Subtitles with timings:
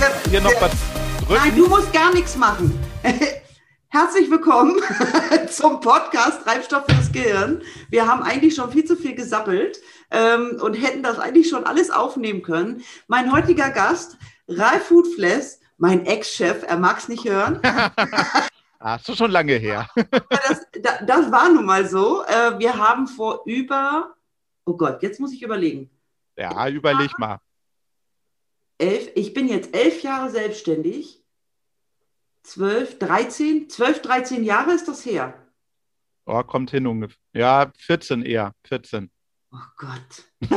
[0.00, 0.72] jetzt hier noch was
[1.20, 1.42] drücken?
[1.42, 2.78] Nein, du musst gar nichts machen.
[3.88, 4.78] Herzlich willkommen
[5.48, 7.62] zum Podcast Treibstoff fürs Gehirn.
[7.88, 9.78] Wir haben eigentlich schon viel zu viel gesappelt
[10.10, 12.82] ähm, und hätten das eigentlich schon alles aufnehmen können.
[13.08, 14.18] Mein heutiger Gast,
[14.48, 17.60] Ralf Hutfless, mein Ex-Chef, er mag es nicht hören.
[18.78, 19.88] Ah, ist schon lange her.
[19.96, 20.66] das,
[21.06, 22.22] das, war nun mal so.
[22.24, 24.14] Äh, wir haben vor über,
[24.66, 25.90] oh Gott, jetzt muss ich überlegen.
[26.36, 27.40] Ja, überleg mal.
[28.78, 31.22] Elf, ich bin jetzt elf Jahre selbstständig.
[32.42, 35.34] Zwölf, dreizehn, zwölf, dreizehn Jahre ist das her.
[36.26, 37.18] Oh, kommt hin ungefähr.
[37.32, 39.10] Ja, 14 eher, 14.
[39.52, 40.24] Oh Gott.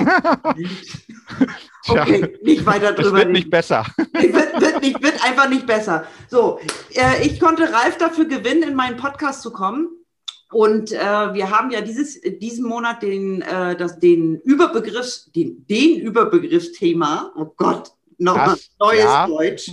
[1.88, 3.08] okay, nicht weiter drüber.
[3.08, 3.86] Es wird nicht besser.
[3.98, 6.06] wird, wird, nicht, wird einfach nicht besser.
[6.28, 6.60] So,
[6.94, 9.88] äh, ich konnte Ralf dafür gewinnen, in meinen Podcast zu kommen.
[10.52, 10.98] Und äh,
[11.34, 17.54] wir haben ja dieses, diesen Monat den, äh, das, den Überbegriffs, den, den Überbegriffsthema, oh
[17.56, 19.28] Gott, nochmal neues ja.
[19.28, 19.72] Deutsch,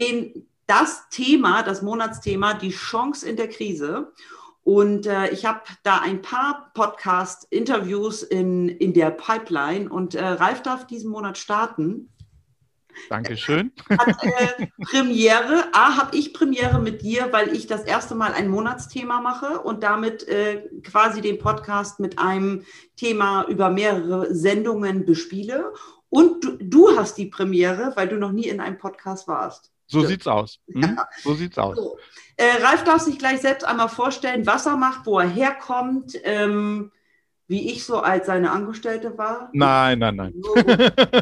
[0.00, 4.12] den, das Thema, das Monatsthema, die Chance in der Krise.
[4.62, 10.62] Und äh, ich habe da ein paar Podcast-Interviews in, in der Pipeline und äh, Ralf
[10.62, 12.10] darf diesen Monat starten.
[13.08, 13.72] Dankeschön.
[13.90, 15.64] Hat äh, Premiere.
[15.72, 19.82] A, habe ich Premiere mit dir, weil ich das erste Mal ein Monatsthema mache und
[19.82, 22.64] damit äh, quasi den Podcast mit einem
[22.96, 25.72] Thema über mehrere Sendungen bespiele.
[26.10, 29.72] Und du, du hast die Premiere, weil du noch nie in einem Podcast warst.
[29.86, 30.58] So sieht's aus.
[30.72, 30.82] Hm?
[30.82, 31.08] Ja.
[31.22, 31.76] So sieht's aus.
[31.76, 31.96] So.
[32.36, 36.92] Äh, Ralf darf sich gleich selbst einmal vorstellen, was er macht, wo er herkommt, ähm,
[37.48, 39.50] wie ich so als seine Angestellte war.
[39.52, 40.34] Nein, nein, nein.
[40.36, 40.54] Nur,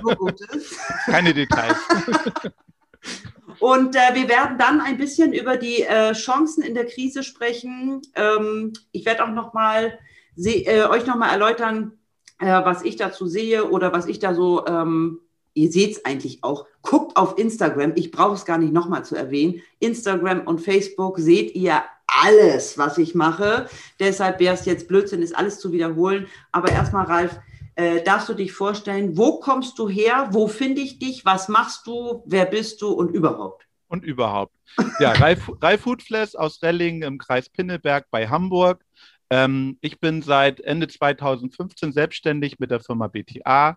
[0.02, 0.76] nur Gutes.
[1.06, 1.78] Keine Details.
[3.58, 8.02] Und äh, wir werden dann ein bisschen über die äh, Chancen in der Krise sprechen.
[8.14, 9.98] Ähm, ich werde auch noch mal
[10.36, 11.97] äh, euch noch mal erläutern,
[12.38, 15.20] äh, was ich dazu sehe oder was ich da so ähm,
[15.58, 19.16] ihr seht es eigentlich auch, guckt auf Instagram, ich brauche es gar nicht nochmal zu
[19.16, 23.68] erwähnen, Instagram und Facebook seht ihr alles, was ich mache.
[24.00, 26.26] Deshalb wäre es jetzt Blödsinn, ist alles zu wiederholen.
[26.52, 27.38] Aber erstmal, Ralf,
[27.74, 31.86] äh, darfst du dich vorstellen, wo kommst du her, wo finde ich dich, was machst
[31.86, 33.66] du, wer bist du und überhaupt?
[33.88, 34.54] Und überhaupt.
[35.00, 38.84] Ja, Ralf, Ralf Hutfless aus Relling im Kreis Pinneberg bei Hamburg.
[39.30, 43.76] Ähm, ich bin seit Ende 2015 selbstständig mit der Firma BTA.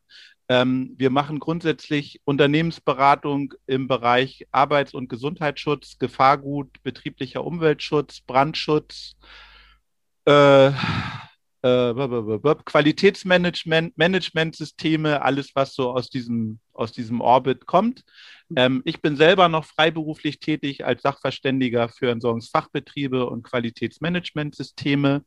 [0.49, 9.15] Ähm, wir machen grundsätzlich Unternehmensberatung im Bereich Arbeits- und Gesundheitsschutz, Gefahrgut, betrieblicher Umweltschutz, Brandschutz,
[10.25, 10.71] äh,
[11.63, 18.03] äh, Qualitätsmanagement, Managementsysteme, alles, was so aus diesem, aus diesem Orbit kommt.
[18.55, 25.23] Ähm, ich bin selber noch freiberuflich tätig als Sachverständiger für Entsorgungsfachbetriebe und Qualitätsmanagementsysteme.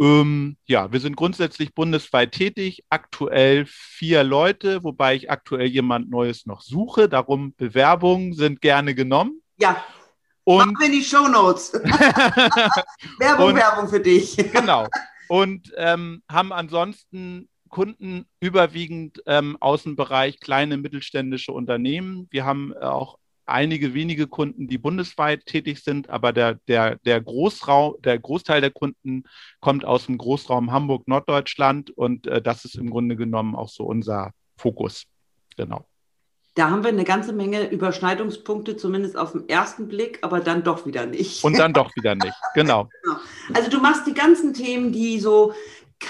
[0.00, 6.46] Ähm, ja, wir sind grundsätzlich bundesweit tätig, aktuell vier Leute, wobei ich aktuell jemand Neues
[6.46, 7.08] noch suche.
[7.08, 9.42] Darum Bewerbungen sind gerne genommen.
[9.58, 9.84] Ja.
[10.42, 11.72] Und Machen wir die Show Notes.
[13.18, 14.36] Werbung, und, Werbung für dich.
[14.36, 14.86] genau.
[15.28, 22.28] Und ähm, haben ansonsten Kunden überwiegend ähm, aus dem Bereich kleine mittelständische Unternehmen.
[22.30, 27.96] Wir haben auch einige wenige Kunden, die bundesweit tätig sind, aber der, der, der, Großraum,
[28.02, 29.24] der Großteil der Kunden
[29.60, 34.32] kommt aus dem Großraum Hamburg-Norddeutschland und äh, das ist im Grunde genommen auch so unser
[34.56, 35.04] Fokus.
[35.56, 35.86] Genau.
[36.54, 40.86] Da haben wir eine ganze Menge Überschneidungspunkte, zumindest auf den ersten Blick, aber dann doch
[40.86, 41.42] wieder nicht.
[41.42, 42.88] Und dann doch wieder nicht, genau.
[43.02, 43.18] genau.
[43.54, 45.52] Also du machst die ganzen Themen, die so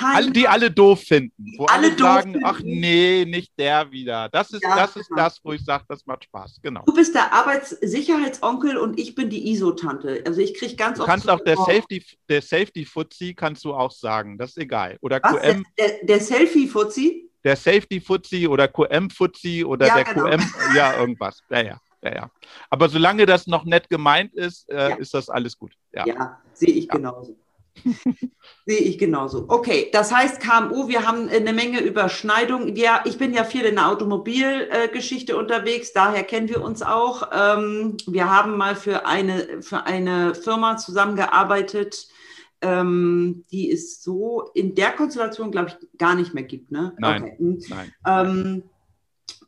[0.03, 1.55] alle, die alle doof finden.
[1.56, 2.47] Wo alle, alle sagen, finden.
[2.47, 4.28] ach nee, nicht der wieder.
[4.28, 5.22] Das ist, ja, das, ist genau.
[5.22, 6.61] das, wo ich sage, das macht Spaß.
[6.62, 6.82] Genau.
[6.87, 10.22] Du bist der Arbeitssicherheitsonkel und ich bin die ISO-Tante.
[10.26, 11.09] Also ich kriege ganz du oft.
[11.09, 14.38] Du kannst auch der Safety, der Safety-Fuzzi kannst du auch sagen.
[14.38, 14.99] Das ist egal.
[15.00, 15.32] Oder Was?
[15.32, 15.65] QM.
[15.78, 17.31] Der, der, der Selfie-Fuzzi?
[17.44, 20.25] Der Safety-Fuzzi oder QM-Fuzzi oder ja, der genau.
[20.25, 20.43] QM,
[20.75, 21.41] ja, irgendwas.
[21.50, 21.81] Ja, ja.
[22.02, 22.31] Ja, ja.
[22.69, 24.96] Aber solange das noch nett gemeint ist, äh, ja.
[24.96, 25.73] ist das alles gut.
[25.93, 27.37] Ja, ja sehe ich genauso.
[28.67, 29.46] Sehe ich genauso.
[29.49, 32.76] Okay, das heißt KMU, wir haben eine Menge Überschneidung.
[32.76, 37.29] Ja, ich bin ja viel in der Automobilgeschichte unterwegs, daher kennen wir uns auch.
[37.32, 42.08] Ähm, wir haben mal für eine, für eine Firma zusammengearbeitet,
[42.64, 46.72] ähm, die es so in der Konstellation, glaube ich, gar nicht mehr gibt.
[46.72, 46.94] Ne?
[46.99, 47.22] Nein.
[47.22, 47.37] Okay.
[47.38, 47.62] Hm.
[47.69, 47.93] Nein.
[48.06, 48.62] Ähm,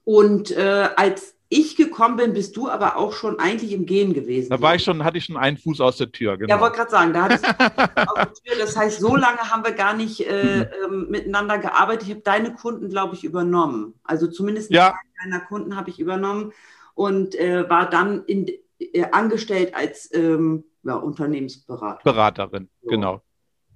[0.04, 4.50] und äh, als ich gekommen bin, bist du aber auch schon eigentlich im Gehen gewesen.
[4.50, 6.54] Da war ich schon, hatte ich schon einen Fuß aus der Tür, genau.
[6.54, 8.58] Ja, wollte gerade sagen, da hattest du aus der Tür.
[8.58, 11.08] Das heißt, so lange haben wir gar nicht äh, mhm.
[11.08, 12.08] miteinander gearbeitet.
[12.08, 13.94] Ich habe deine Kunden, glaube ich, übernommen.
[14.04, 14.94] Also zumindest ja.
[15.22, 16.52] deiner Kunden habe ich übernommen
[16.94, 18.48] und äh, war dann in,
[18.78, 22.00] äh, angestellt als ähm, ja, Unternehmensberater.
[22.04, 22.88] Beraterin, so.
[22.88, 23.22] genau.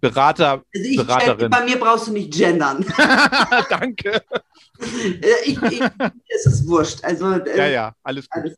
[0.01, 1.51] Berater, also ich, Beraterin.
[1.51, 2.85] Bei mir brauchst du nicht gendern.
[3.71, 4.23] Danke.
[4.81, 5.81] Äh, ich, ich,
[6.29, 7.05] ist es wurscht.
[7.05, 8.43] Also, äh, ja, ja, alles gut.
[8.43, 8.57] Alles.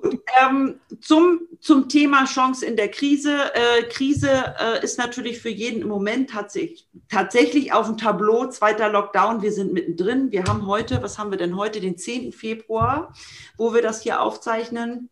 [0.00, 0.20] gut.
[0.40, 3.52] Ähm, zum, zum Thema Chance in der Krise.
[3.54, 8.46] Äh, Krise äh, ist natürlich für jeden im Moment tatsächlich, tatsächlich auf dem Tableau.
[8.46, 10.30] Zweiter Lockdown, wir sind mittendrin.
[10.30, 12.32] Wir haben heute, was haben wir denn heute, den 10.
[12.32, 13.12] Februar,
[13.56, 15.10] wo wir das hier aufzeichnen.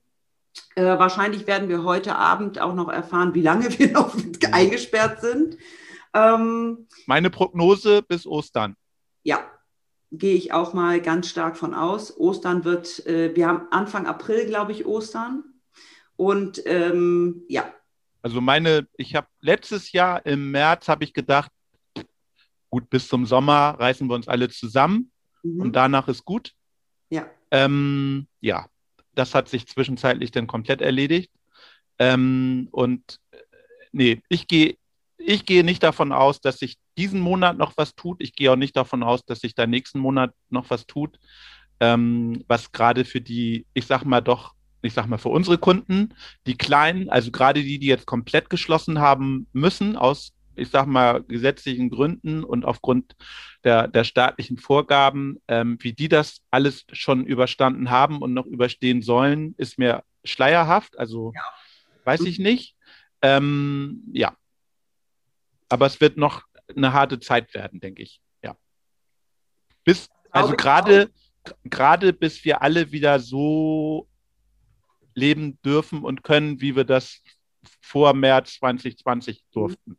[0.75, 4.14] Äh, wahrscheinlich werden wir heute Abend auch noch erfahren, wie lange wir noch
[4.52, 5.56] eingesperrt sind.
[6.14, 8.76] Ähm, Meine Prognose bis Ostern.
[9.22, 9.40] Ja,
[10.12, 12.16] gehe ich auch mal ganz stark von aus.
[12.16, 15.44] Ostern wird, äh, wir haben Anfang April, glaube ich, Ostern.
[16.16, 17.72] Und ähm, ja.
[18.22, 21.52] Also meine, ich habe letztes Jahr im März habe ich gedacht,
[22.70, 25.10] gut, bis zum Sommer reißen wir uns alle zusammen
[25.43, 25.60] mhm.
[25.60, 26.55] und danach ist gut.
[27.10, 27.26] Ja.
[27.50, 28.66] Ähm, ja,
[29.19, 31.31] das hat sich zwischenzeitlich dann komplett erledigt.
[31.99, 33.38] Ähm, und äh,
[33.93, 34.76] nee, ich gehe
[35.19, 38.23] ich gehe nicht davon aus, dass sich diesen Monat noch was tut.
[38.23, 41.19] Ich gehe auch nicht davon aus, dass sich da nächsten Monat noch was tut.
[41.81, 46.15] Ähm, was gerade für die, ich sag mal doch, ich sag mal für unsere Kunden,
[46.47, 51.22] die kleinen, also gerade die, die jetzt komplett geschlossen haben müssen aus, ich sag mal,
[51.22, 53.16] gesetzlichen Gründen und aufgrund
[53.64, 59.02] der, der staatlichen Vorgaben, ähm, wie die das alles schon überstanden haben und noch überstehen
[59.02, 60.99] sollen, ist mir schleierhaft.
[60.99, 61.43] Also ja.
[62.05, 62.76] weiß ich nicht.
[63.22, 64.37] Ähm, ja,
[65.69, 66.44] aber es wird noch
[66.75, 68.20] eine harte Zeit werden, denke ich.
[68.43, 68.56] Ja.
[69.84, 71.10] Bis, also gerade,
[71.64, 74.08] gerade bis wir alle wieder so
[75.14, 77.22] leben dürfen und können, wie wir das
[77.81, 79.99] vor März 2020 durften.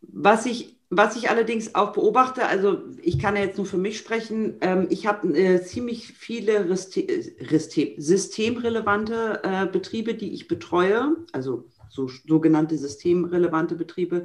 [0.00, 3.98] Was ich, was ich allerdings auch beobachte, also ich kann ja jetzt nur für mich
[3.98, 7.06] sprechen, ähm, ich habe äh, ziemlich viele Riste,
[7.50, 14.24] Riste, systemrelevante äh, Betriebe, die ich betreue, also so sogenannte systemrelevante Betriebe.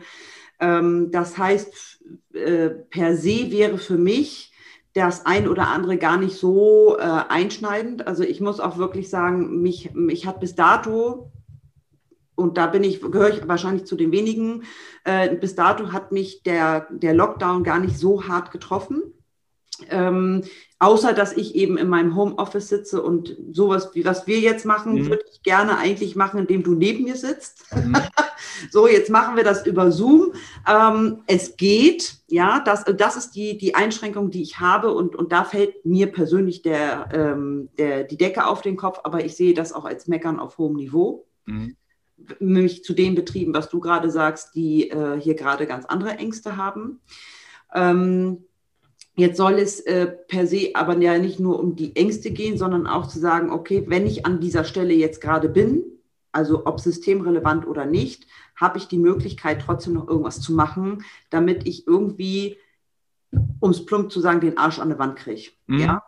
[0.60, 2.04] Ähm, das heißt,
[2.34, 4.52] äh, per se wäre für mich
[4.94, 8.08] das ein oder andere gar nicht so äh, einschneidend.
[8.08, 11.32] Also ich muss auch wirklich sagen, mich, mich hat bis dato
[12.36, 14.64] und da bin ich, gehöre ich wahrscheinlich zu den wenigen,
[15.04, 19.04] äh, bis dato hat mich der, der Lockdown gar nicht so hart getroffen.
[19.90, 20.44] Ähm,
[20.80, 24.94] außer dass ich eben in meinem Homeoffice sitze und sowas, wie was wir jetzt machen,
[24.94, 25.10] mhm.
[25.10, 27.66] würde ich gerne eigentlich machen, indem du neben mir sitzt.
[27.76, 27.96] Mhm.
[28.72, 30.34] so, jetzt machen wir das über Zoom.
[30.70, 35.32] Ähm, es geht, ja, das, das ist die, die Einschränkung, die ich habe und, und
[35.32, 39.54] da fällt mir persönlich der, ähm, der, die Decke auf den Kopf, aber ich sehe
[39.54, 41.26] das auch als Meckern auf hohem Niveau.
[41.46, 41.76] Mhm.
[42.40, 46.58] Nämlich zu den Betrieben, was du gerade sagst, die äh, hier gerade ganz andere Ängste
[46.58, 47.00] haben.
[47.74, 48.46] Ähm,
[49.16, 52.88] Jetzt soll es äh, per se aber ja nicht nur um die Ängste gehen, sondern
[52.88, 55.84] auch zu sagen, okay, wenn ich an dieser Stelle jetzt gerade bin,
[56.32, 58.26] also ob systemrelevant oder nicht,
[58.56, 62.58] habe ich die Möglichkeit, trotzdem noch irgendwas zu machen, damit ich irgendwie,
[63.60, 65.52] um es plump zu sagen, den Arsch an der Wand kriege.
[65.68, 65.80] Mhm.
[65.80, 66.04] Ja?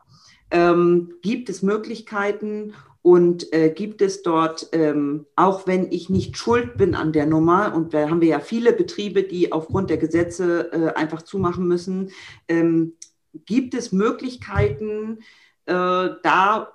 [0.50, 2.74] Ähm, gibt es Möglichkeiten
[3.06, 7.76] und äh, gibt es dort, ähm, auch wenn ich nicht schuld bin an der Nummer,
[7.76, 12.10] und da haben wir ja viele Betriebe, die aufgrund der Gesetze äh, einfach zumachen müssen,
[12.48, 12.94] ähm,
[13.46, 15.20] gibt es Möglichkeiten,
[15.68, 15.74] äh,
[16.24, 16.72] da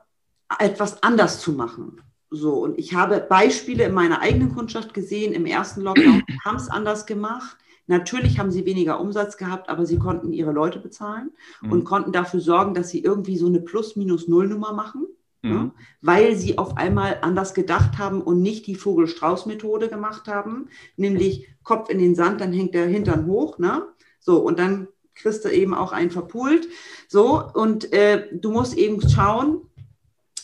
[0.61, 2.01] etwas anders zu machen.
[2.31, 6.69] So, und ich habe Beispiele in meiner eigenen Kundschaft gesehen, im ersten Lockdown haben es
[6.69, 7.57] anders gemacht.
[7.89, 11.73] Natürlich haben sie weniger Umsatz gehabt, aber sie konnten ihre Leute bezahlen mhm.
[11.73, 15.09] und konnten dafür sorgen, dass sie irgendwie so eine Plus-Minus-Null-Nummer machen
[15.43, 15.53] mhm.
[15.53, 15.71] ja,
[16.01, 21.91] weil sie auf einmal anders gedacht haben und nicht die Vogel-Strauß-Methode gemacht haben, nämlich Kopf
[21.91, 23.87] in den Sand, dann hängt der Hintern hoch, ne?
[24.21, 26.69] So, und dann kriegst du eben auch einen verpult.
[27.09, 29.63] So, und äh, du musst eben schauen,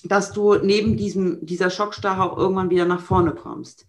[0.04, 3.86] dass du neben diesem, dieser Schockstarre auch irgendwann wieder nach vorne kommst.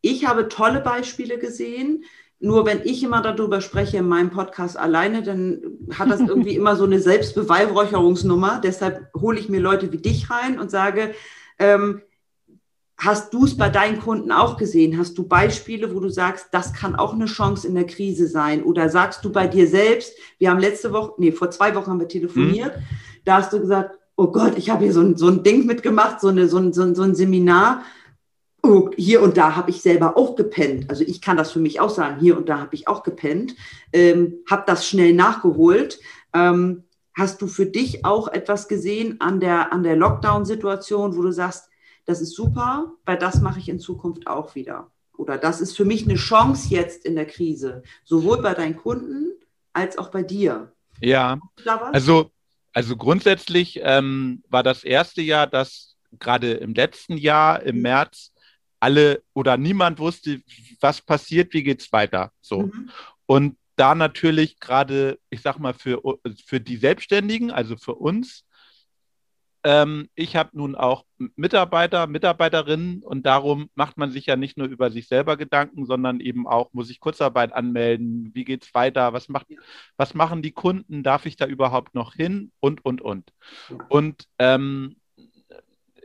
[0.00, 2.04] Ich habe tolle Beispiele gesehen,
[2.42, 5.62] nur wenn ich immer darüber spreche in meinem Podcast alleine, dann
[5.96, 8.60] hat das irgendwie immer so eine Selbstbeweihräucherungsnummer.
[8.62, 11.14] Deshalb hole ich mir Leute wie dich rein und sage,
[11.60, 12.02] ähm,
[12.98, 14.98] hast du es bei deinen Kunden auch gesehen?
[14.98, 18.64] Hast du Beispiele, wo du sagst, das kann auch eine Chance in der Krise sein?
[18.64, 22.00] Oder sagst du bei dir selbst, wir haben letzte Woche, nee, vor zwei Wochen haben
[22.00, 22.82] wir telefoniert, mhm.
[23.24, 26.20] da hast du gesagt, oh Gott, ich habe hier so ein, so ein Ding mitgemacht,
[26.20, 27.82] so, eine, so, ein, so, ein, Seminar
[28.96, 30.88] hier und da habe ich selber auch gepennt.
[30.88, 33.56] Also ich kann das für mich auch sagen, hier und da habe ich auch gepennt,
[33.92, 35.98] ähm, habe das schnell nachgeholt.
[36.32, 41.32] Ähm, hast du für dich auch etwas gesehen an der, an der Lockdown-Situation, wo du
[41.32, 41.68] sagst,
[42.04, 44.90] das ist super, weil das mache ich in Zukunft auch wieder?
[45.16, 49.32] Oder das ist für mich eine Chance jetzt in der Krise, sowohl bei deinen Kunden
[49.72, 50.72] als auch bei dir.
[51.00, 51.38] Ja,
[51.92, 52.30] also,
[52.72, 58.31] also grundsätzlich ähm, war das erste Jahr, das gerade im letzten Jahr, im März,
[58.82, 60.42] alle oder niemand wusste,
[60.80, 62.32] was passiert, wie geht es weiter.
[62.40, 62.62] So.
[62.62, 62.90] Mhm.
[63.26, 66.02] Und da natürlich gerade, ich sag mal, für,
[66.44, 68.44] für die Selbstständigen, also für uns,
[69.64, 71.04] ähm, ich habe nun auch
[71.36, 76.18] Mitarbeiter, Mitarbeiterinnen und darum macht man sich ja nicht nur über sich selber Gedanken, sondern
[76.18, 79.46] eben auch, muss ich Kurzarbeit anmelden, wie geht es weiter, was, macht,
[79.96, 83.32] was machen die Kunden, darf ich da überhaupt noch hin und, und, und.
[83.88, 84.96] Und ähm,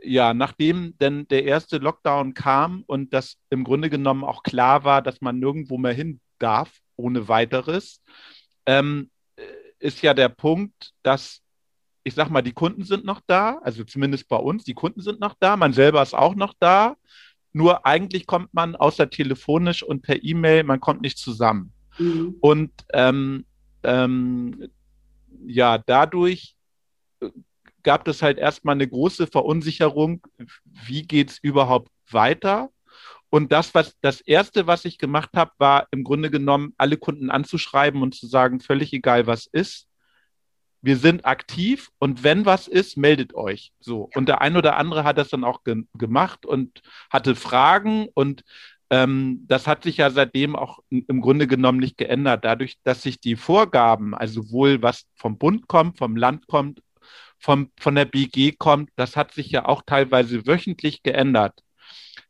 [0.08, 5.02] ja, nachdem denn der erste Lockdown kam und das im Grunde genommen auch klar war,
[5.02, 8.02] dass man nirgendwo mehr hin darf, ohne weiteres,
[8.66, 9.10] ähm,
[9.78, 11.42] ist ja der Punkt, dass
[12.08, 15.20] ich sag mal, die Kunden sind noch da, also zumindest bei uns, die Kunden sind
[15.20, 16.96] noch da, man selber ist auch noch da.
[17.52, 21.72] Nur eigentlich kommt man außer telefonisch und per E-Mail, man kommt nicht zusammen.
[21.98, 22.36] Mhm.
[22.40, 23.44] Und ähm,
[23.82, 24.68] ähm,
[25.46, 26.56] ja, dadurch
[27.20, 27.28] äh,
[27.88, 30.20] gab es halt erstmal eine große Verunsicherung,
[30.62, 32.68] wie geht es überhaupt weiter?
[33.30, 37.30] Und das, was das erste, was ich gemacht habe, war im Grunde genommen, alle Kunden
[37.30, 39.86] anzuschreiben und zu sagen, völlig egal, was ist
[40.80, 43.72] wir sind aktiv und wenn was ist, meldet euch.
[43.80, 44.08] So.
[44.14, 48.44] Und der ein oder andere hat das dann auch ge gemacht und hatte Fragen und
[48.90, 52.44] ähm, das hat sich ja seitdem auch im Grunde genommen nicht geändert.
[52.44, 56.80] Dadurch, dass sich die Vorgaben, also sowohl was vom Bund kommt, vom Land kommt,
[57.38, 61.62] vom, von der BG kommt, das hat sich ja auch teilweise wöchentlich geändert.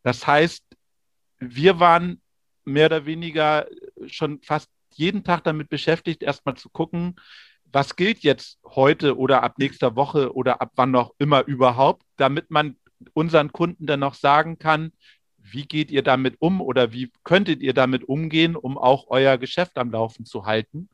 [0.03, 0.65] Das heißt,
[1.39, 2.21] wir waren
[2.65, 3.67] mehr oder weniger
[4.07, 7.17] schon fast jeden Tag damit beschäftigt, erstmal zu gucken,
[7.65, 12.51] was gilt jetzt heute oder ab nächster Woche oder ab wann noch immer überhaupt, damit
[12.51, 12.77] man
[13.13, 14.93] unseren Kunden dann noch sagen kann,
[15.37, 19.79] wie geht ihr damit um oder wie könntet ihr damit umgehen, um auch euer Geschäft
[19.79, 20.89] am Laufen zu halten?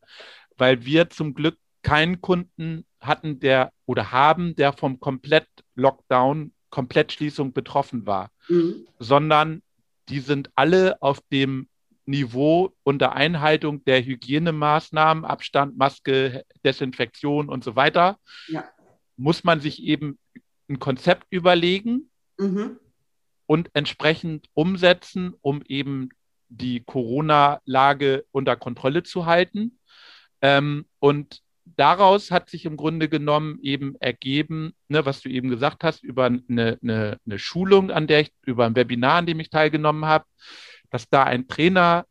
[0.56, 8.04] Weil wir zum Glück keinen Kunden hatten, der oder haben, der vom Komplett-Lockdown, Komplettschließung betroffen
[8.04, 8.88] war, mhm.
[8.98, 9.62] sondern
[10.08, 11.68] die sind alle auf dem
[12.04, 18.64] Niveau unter Einhaltung der Hygienemaßnahmen, Abstand, Maske, Desinfektion und so weiter, ja.
[19.16, 20.18] muss man sich eben
[20.68, 22.80] ein Konzept überlegen mhm.
[23.46, 26.08] und entsprechend umsetzen, um eben
[26.48, 29.78] die Corona-Lage unter Kontrolle zu halten.
[30.42, 35.84] Ähm, und daraus hat sich im Grunde genommen eben ergeben, ne, was du eben gesagt
[35.84, 39.50] hast, über eine, eine, eine Schulung, an der ich, über ein Webinar, an dem ich
[39.50, 40.24] teilgenommen habe,
[40.90, 42.06] dass da ein Trainer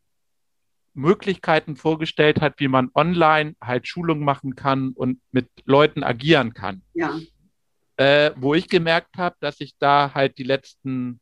[0.94, 6.82] Möglichkeiten vorgestellt hat, wie man online halt Schulungen machen kann und mit Leuten agieren kann.
[6.94, 7.18] Ja.
[7.96, 11.20] Äh, wo ich gemerkt habe, dass ich da halt die letzten,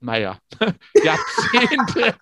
[0.00, 0.38] naja,
[1.04, 2.16] Jahrzehnte,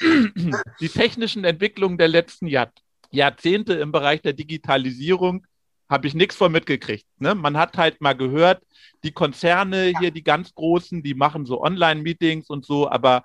[0.80, 2.70] die technischen Entwicklungen der letzten Jahr,
[3.10, 5.46] Jahrzehnte im Bereich der Digitalisierung
[5.88, 7.06] habe ich nichts von mitgekriegt.
[7.18, 7.34] Ne?
[7.34, 8.62] Man hat halt mal gehört,
[9.02, 13.24] die Konzerne hier, die ganz großen, die machen so Online-Meetings und so, aber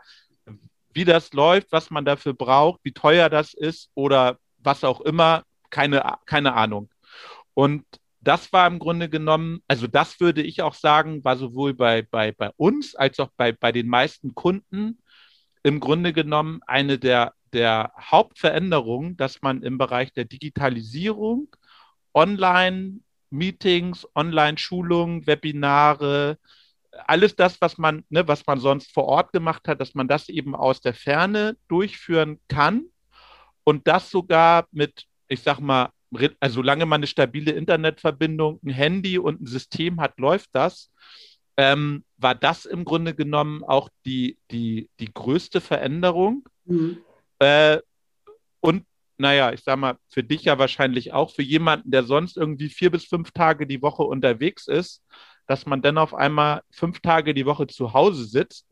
[0.92, 5.44] wie das läuft, was man dafür braucht, wie teuer das ist oder was auch immer,
[5.70, 6.90] keine, keine Ahnung.
[7.54, 7.86] Und
[8.22, 12.32] das war im Grunde genommen, also das würde ich auch sagen, war sowohl bei, bei,
[12.32, 14.98] bei uns als auch bei, bei den meisten Kunden
[15.62, 21.48] im Grunde genommen eine der, der Hauptveränderungen, dass man im Bereich der Digitalisierung,
[22.14, 26.38] Online-Meetings, Online-Schulungen, Webinare,
[27.08, 30.30] alles das, was man, ne, was man sonst vor Ort gemacht hat, dass man das
[30.30, 32.86] eben aus der Ferne durchführen kann
[33.64, 35.90] und das sogar mit, ich sag mal,
[36.40, 40.92] also solange man eine stabile Internetverbindung, ein Handy und ein System hat, läuft das.
[41.58, 46.48] Ähm, war das im Grunde genommen auch die, die, die größte Veränderung.
[46.66, 46.98] Mhm.
[47.40, 47.80] Äh,
[48.60, 48.86] und
[49.18, 52.92] naja, ich sag mal, für dich ja wahrscheinlich auch, für jemanden, der sonst irgendwie vier
[52.92, 55.04] bis fünf Tage die Woche unterwegs ist,
[55.48, 58.68] dass man dann auf einmal fünf Tage die Woche zu Hause sitzt.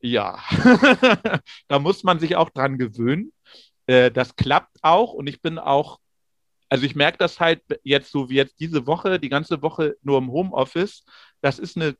[0.00, 0.38] Ja,
[1.68, 3.32] da muss man sich auch dran gewöhnen.
[3.86, 5.98] Äh, das klappt auch und ich bin auch,
[6.68, 10.18] also ich merke das halt jetzt so wie jetzt diese Woche, die ganze Woche nur
[10.18, 11.04] im Homeoffice.
[11.42, 11.96] Das ist eine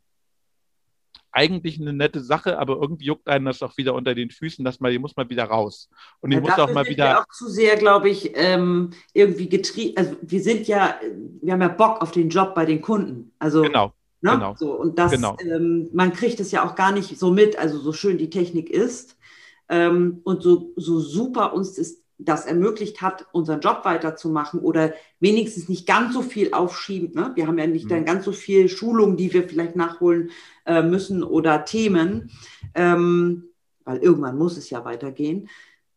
[1.32, 4.80] eigentlich eine nette Sache, aber irgendwie juckt einen das auch wieder unter den Füßen, dass
[4.80, 5.88] man, die muss mal wieder raus.
[6.20, 7.04] Und ich ja, muss auch mal wieder.
[7.04, 9.96] Wir auch zu sehr, glaube ich, ähm, irgendwie getrieben.
[9.96, 10.96] Also wir sind ja,
[11.40, 13.32] wir haben ja Bock auf den Job bei den Kunden.
[13.38, 13.92] Also genau.
[14.22, 14.32] Ne?
[14.32, 14.54] Genau.
[14.56, 15.36] So, und das, genau.
[15.40, 18.68] ähm, man kriegt es ja auch gar nicht so mit, also so schön die Technik
[18.68, 19.16] ist
[19.70, 25.68] ähm, und so, so super uns das, das ermöglicht hat, unseren Job weiterzumachen oder wenigstens
[25.68, 27.14] nicht ganz so viel aufschieben.
[27.14, 27.32] Ne?
[27.34, 27.90] Wir haben ja nicht mhm.
[27.90, 30.30] dann ganz so viel Schulungen, die wir vielleicht nachholen
[30.66, 32.30] äh, müssen oder Themen,
[32.74, 33.44] ähm,
[33.84, 35.48] weil irgendwann muss es ja weitergehen.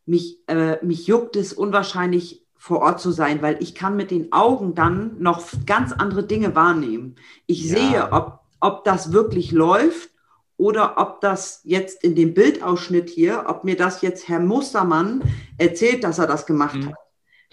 [0.05, 4.31] Mich, äh, mich juckt es unwahrscheinlich vor Ort zu sein, weil ich kann mit den
[4.31, 7.15] Augen dann noch ganz andere Dinge wahrnehmen.
[7.45, 7.77] Ich ja.
[7.77, 10.12] sehe, ob, ob das wirklich läuft
[10.57, 15.23] oder ob das jetzt in dem Bildausschnitt hier, ob mir das jetzt Herr Mustermann
[15.57, 16.87] erzählt, dass er das gemacht mhm.
[16.89, 16.95] hat.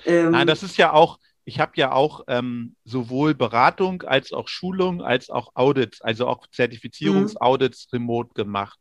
[0.05, 4.49] Ähm, Nein, das ist ja auch, ich habe ja auch ähm, sowohl Beratung als auch
[4.49, 7.99] Schulung als auch Audits, also auch Zertifizierungsaudits mhm.
[7.99, 8.79] remote gemacht.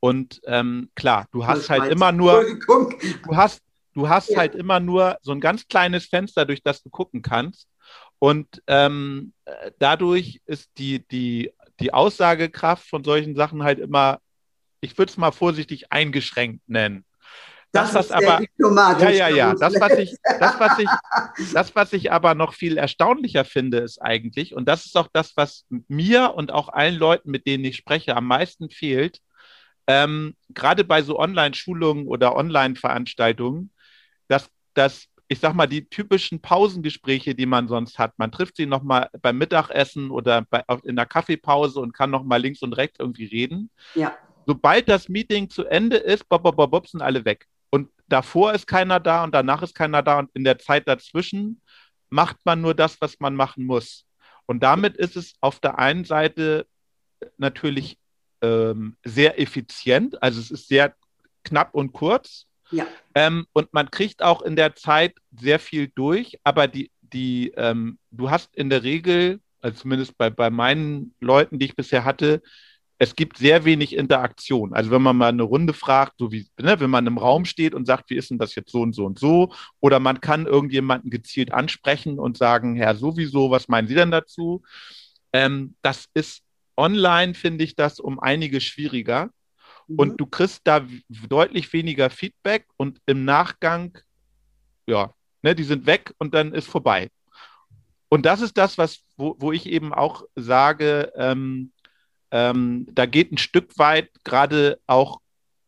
[0.00, 3.60] Und ähm, klar, du hast halt immer nur, du hast,
[3.92, 4.38] du hast ja.
[4.38, 7.68] halt immer nur so ein ganz kleines Fenster, durch das du gucken kannst.
[8.18, 9.32] Und ähm,
[9.78, 14.20] dadurch ist die, die, die Aussagekraft von solchen Sachen halt immer,
[14.80, 17.04] ich würde es mal vorsichtig eingeschränkt nennen.
[17.72, 18.42] Das, das was aber,
[19.00, 20.88] ja, ja, ja, das was ich, das was ich,
[21.54, 25.36] das was ich aber noch viel erstaunlicher finde, ist eigentlich, und das ist auch das,
[25.36, 29.20] was mir und auch allen Leuten, mit denen ich spreche, am meisten fehlt,
[29.86, 33.72] ähm, gerade bei so Online-Schulungen oder Online-Veranstaltungen,
[34.26, 38.18] dass, dass ich sag mal, die typischen Pausengespräche, die man sonst hat.
[38.18, 42.62] Man trifft sie nochmal beim Mittagessen oder bei, in der Kaffeepause und kann nochmal links
[42.62, 43.70] und rechts irgendwie reden.
[43.94, 44.18] Ja.
[44.44, 47.46] Sobald das Meeting zu Ende ist, bob, bob, bob, bob, sind alle weg.
[47.70, 51.62] Und davor ist keiner da und danach ist keiner da und in der Zeit dazwischen
[52.08, 54.06] macht man nur das, was man machen muss.
[54.46, 56.66] Und damit ist es auf der einen Seite
[57.38, 57.98] natürlich
[58.42, 60.96] ähm, sehr effizient, also es ist sehr
[61.44, 62.46] knapp und kurz.
[62.70, 62.86] Ja.
[63.14, 67.98] Ähm, und man kriegt auch in der Zeit sehr viel durch, aber die, die, ähm,
[68.10, 72.42] du hast in der Regel, also zumindest bei, bei meinen Leuten, die ich bisher hatte,
[73.02, 74.74] es gibt sehr wenig Interaktion.
[74.74, 77.74] Also wenn man mal eine Runde fragt, so wie, ne, wenn man im Raum steht
[77.74, 80.44] und sagt, wie ist denn das jetzt so und so und so, oder man kann
[80.44, 84.62] irgendjemanden gezielt ansprechen und sagen, Herr, sowieso, was meinen Sie denn dazu?
[85.32, 86.42] Ähm, das ist
[86.76, 89.30] online, finde ich das um einiges schwieriger.
[89.90, 89.98] Mhm.
[89.98, 93.98] Und du kriegst da deutlich weniger Feedback und im Nachgang,
[94.86, 97.10] ja, ne, die sind weg und dann ist vorbei.
[98.08, 101.72] Und das ist das, was, wo, wo ich eben auch sage, ähm,
[102.30, 105.20] ähm, da geht ein Stück weit gerade auch,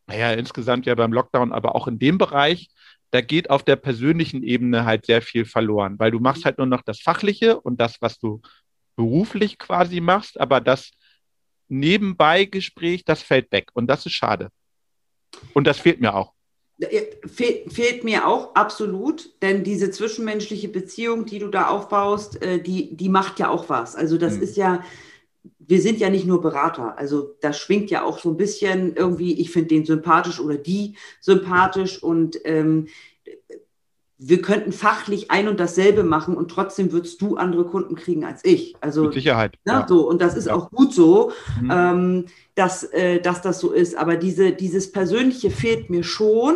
[0.07, 2.69] naja, insgesamt ja beim Lockdown, aber auch in dem Bereich,
[3.11, 6.67] da geht auf der persönlichen Ebene halt sehr viel verloren, weil du machst halt nur
[6.67, 8.41] noch das Fachliche und das, was du
[8.97, 10.93] beruflich quasi machst, aber das
[11.73, 14.51] nebenbei Gespräch, das fällt weg und das ist schade.
[15.55, 16.33] Und das fehlt mir auch.
[17.27, 22.95] Fe fehlt mir auch absolut, denn diese zwischenmenschliche Beziehung, die du da aufbaust, äh, die,
[22.97, 23.95] die macht ja auch was.
[23.95, 24.43] Also das hm.
[24.43, 24.83] ist ja,
[25.59, 26.99] wir sind ja nicht nur Berater.
[26.99, 30.97] Also da schwingt ja auch so ein bisschen irgendwie, ich finde den sympathisch oder die
[31.21, 32.89] sympathisch und ähm,
[34.25, 38.45] wir könnten fachlich ein und dasselbe machen und trotzdem würdest du andere Kunden kriegen als
[38.45, 38.77] ich.
[38.81, 39.59] Also Mit Sicherheit.
[39.65, 39.87] Ne, ja.
[39.89, 40.55] so, und das ist ja.
[40.55, 41.71] auch gut so, mhm.
[41.73, 43.97] ähm, dass, äh, dass das so ist.
[43.97, 46.55] Aber diese, dieses Persönliche fehlt mir schon.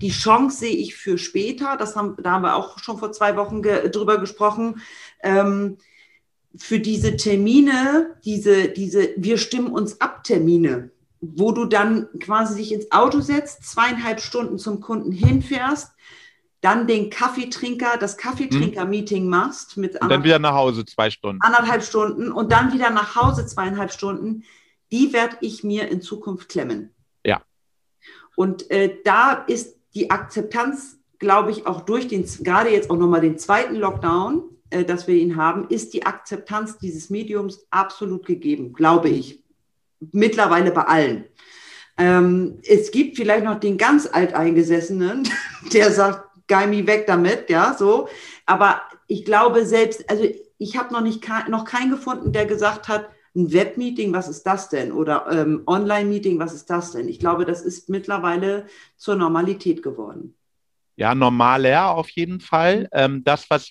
[0.00, 1.76] Die Chance sehe ich für später.
[1.76, 4.80] Das haben, da haben wir auch schon vor zwei Wochen ge drüber gesprochen.
[5.22, 5.78] Ähm,
[6.56, 12.72] für diese Termine, diese, diese Wir stimmen uns ab Termine, wo du dann quasi dich
[12.72, 15.92] ins Auto setzt, zweieinhalb Stunden zum Kunden hinfährst,
[16.60, 21.40] dann den Kaffeetrinker, das Kaffeetrinker-Meeting machst mit und dann wieder nach Hause zwei Stunden.
[21.42, 24.44] Anderthalb Stunden und dann wieder nach Hause zweieinhalb Stunden,
[24.92, 26.94] die werde ich mir in Zukunft klemmen.
[27.24, 27.42] Ja.
[28.36, 33.20] Und äh, da ist die Akzeptanz, glaube ich, auch durch den, gerade jetzt auch nochmal
[33.20, 38.72] den zweiten Lockdown, äh, dass wir ihn haben, ist die Akzeptanz dieses Mediums absolut gegeben,
[38.72, 39.42] glaube ich.
[40.12, 41.24] Mittlerweile bei allen.
[41.98, 45.28] Ähm, es gibt vielleicht noch den ganz Alteingesessenen,
[45.72, 48.08] der sagt, geil mich weg damit, ja, so.
[48.44, 50.24] Aber ich glaube selbst, also
[50.58, 54.68] ich habe noch nicht noch keinen gefunden, der gesagt hat, ein Webmeeting, was ist das
[54.68, 54.92] denn?
[54.92, 57.08] Oder ähm, Online-Meeting, was ist das denn?
[57.08, 60.34] Ich glaube, das ist mittlerweile zur Normalität geworden.
[60.96, 62.88] Ja, normaler auf jeden Fall.
[62.92, 63.70] Ähm, das, was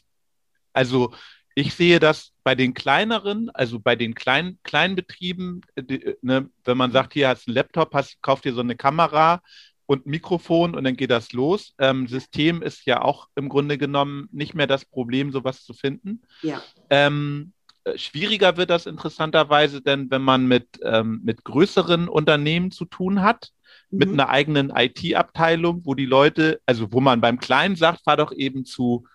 [0.74, 1.12] also
[1.56, 6.78] ich sehe das bei den kleineren, also bei den kleinen, kleinen Betrieben, die, ne, wenn
[6.78, 9.42] man sagt, hier hast du einen Laptop, hast, kauft dir so eine Kamera
[9.90, 11.74] und Mikrofon und dann geht das los.
[11.80, 16.22] Ähm, System ist ja auch im Grunde genommen nicht mehr das Problem, sowas zu finden.
[16.44, 16.62] Ja.
[16.92, 17.54] Ähm,
[17.86, 23.24] äh, schwieriger wird das interessanterweise, denn wenn man mit, ähm, mit größeren Unternehmen zu tun
[23.24, 23.50] hat,
[23.90, 23.98] mhm.
[23.98, 28.32] mit einer eigenen IT-Abteilung, wo die Leute, also wo man beim Kleinen sagt, fahr doch
[28.32, 29.08] eben zu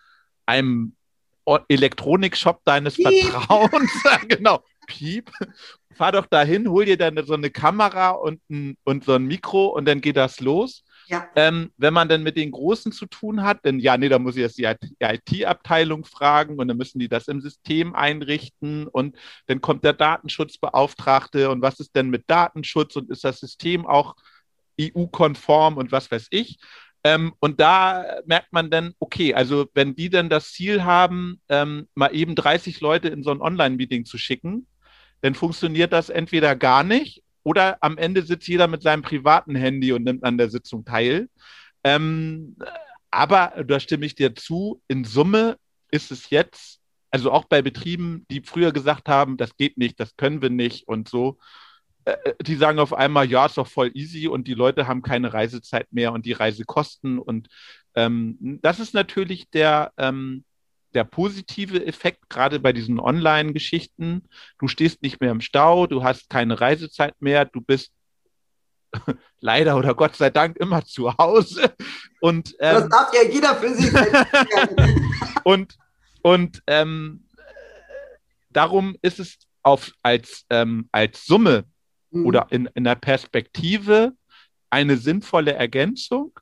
[0.44, 0.96] einem
[1.68, 3.30] Elektronikshop deines Piep.
[3.30, 3.92] Vertrauens.
[4.28, 4.64] genau.
[4.88, 5.30] Piep.
[5.94, 9.66] Fahr doch dahin, hol dir dann so eine Kamera und, ein, und so ein Mikro
[9.66, 10.84] und dann geht das los.
[11.06, 11.28] Ja.
[11.36, 14.36] Ähm, wenn man dann mit den Großen zu tun hat, dann ja, nee, da muss
[14.36, 14.66] ich jetzt die
[15.00, 21.50] IT-Abteilung fragen und dann müssen die das im System einrichten und dann kommt der Datenschutzbeauftragte
[21.50, 24.16] und was ist denn mit Datenschutz und ist das System auch
[24.80, 26.58] EU-konform und was weiß ich.
[27.04, 31.86] Ähm, und da merkt man dann, okay, also wenn die dann das Ziel haben, ähm,
[31.94, 34.66] mal eben 30 Leute in so ein Online-Meeting zu schicken,
[35.24, 39.90] dann funktioniert das entweder gar nicht oder am Ende sitzt jeder mit seinem privaten Handy
[39.94, 41.30] und nimmt an der Sitzung teil.
[41.82, 42.56] Ähm,
[43.10, 45.56] aber da stimme ich dir zu, in Summe
[45.90, 46.78] ist es jetzt,
[47.10, 50.88] also auch bei Betrieben, die früher gesagt haben, das geht nicht, das können wir nicht
[50.88, 51.38] und so,
[52.04, 55.00] äh, äh, die sagen auf einmal, ja, ist doch voll easy und die Leute haben
[55.00, 57.18] keine Reisezeit mehr und die Reisekosten.
[57.18, 57.48] Und
[57.94, 60.44] ähm, das ist natürlich der, ähm,
[60.94, 64.28] der positive Effekt, gerade bei diesen Online-Geschichten.
[64.58, 67.92] Du stehst nicht mehr im Stau, du hast keine Reisezeit mehr, du bist
[69.40, 71.74] leider oder Gott sei Dank immer zu Hause.
[72.20, 73.92] Und, ähm, das darf ja jeder für sich.
[75.44, 75.76] und
[76.24, 77.28] und ähm,
[78.48, 81.64] darum ist es auf, als, ähm, als Summe
[82.10, 82.26] mhm.
[82.26, 84.14] oder in, in der Perspektive
[84.70, 86.32] eine sinnvolle Ergänzung,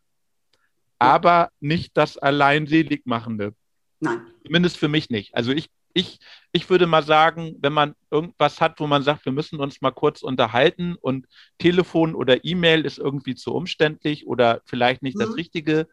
[1.01, 3.55] aber nicht das allein Seligmachende.
[3.99, 4.32] Nein.
[4.44, 5.35] Zumindest für mich nicht.
[5.35, 6.18] Also ich, ich,
[6.52, 9.90] ich würde mal sagen, wenn man irgendwas hat, wo man sagt, wir müssen uns mal
[9.90, 11.26] kurz unterhalten und
[11.59, 15.20] Telefon oder E-Mail ist irgendwie zu umständlich oder vielleicht nicht mhm.
[15.20, 15.87] das Richtige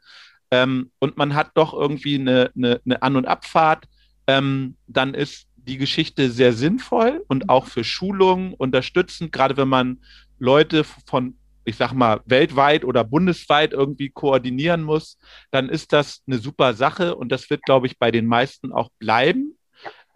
[0.52, 3.88] ähm, und man hat doch irgendwie eine, eine, eine An- und Abfahrt,
[4.28, 10.00] ähm, dann ist die Geschichte sehr sinnvoll und auch für Schulungen unterstützend, gerade wenn man
[10.40, 11.38] Leute von,
[11.70, 15.18] ich sag mal, weltweit oder bundesweit irgendwie koordinieren muss,
[15.52, 18.90] dann ist das eine super Sache und das wird, glaube ich, bei den meisten auch
[19.00, 19.58] bleiben.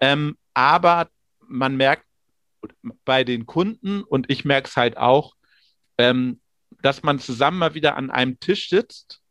[0.02, 1.10] Ähm, aber
[1.48, 2.06] man merkt
[3.06, 5.34] bei den Kunden und ich merke es halt auch,
[5.98, 6.40] ähm,
[6.82, 9.22] dass man zusammen mal wieder an einem Tisch sitzt,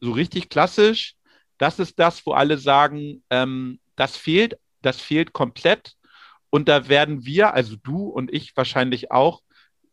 [0.00, 1.14] so richtig klassisch.
[1.58, 5.96] Das ist das, wo alle sagen, ähm, das fehlt das fehlt komplett.
[6.48, 9.42] Und da werden wir, also du und ich wahrscheinlich auch,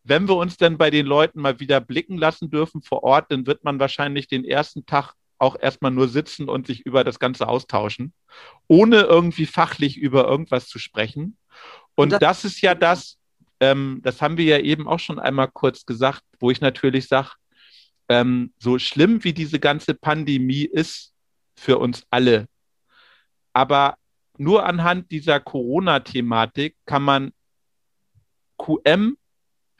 [0.04, 3.46] wenn wir uns dann bei den Leuten mal wieder blicken lassen dürfen vor Ort, dann
[3.46, 7.48] wird man wahrscheinlich den ersten Tag auch erstmal nur sitzen und sich über das Ganze
[7.48, 8.12] austauschen,
[8.68, 11.36] ohne irgendwie fachlich über irgendwas zu sprechen.
[11.94, 13.18] Und das, das ist ja das,
[13.60, 17.30] ähm, das haben wir ja eben auch schon einmal kurz gesagt, wo ich natürlich sage,
[18.08, 21.14] ähm, so schlimm wie diese ganze Pandemie ist
[21.56, 22.46] für uns alle,
[23.54, 23.96] aber
[24.36, 27.32] nur anhand dieser Corona-Thematik kann man
[28.58, 29.16] QM,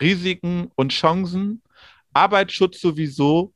[0.00, 1.62] Risiken und Chancen,
[2.12, 3.52] Arbeitsschutz sowieso,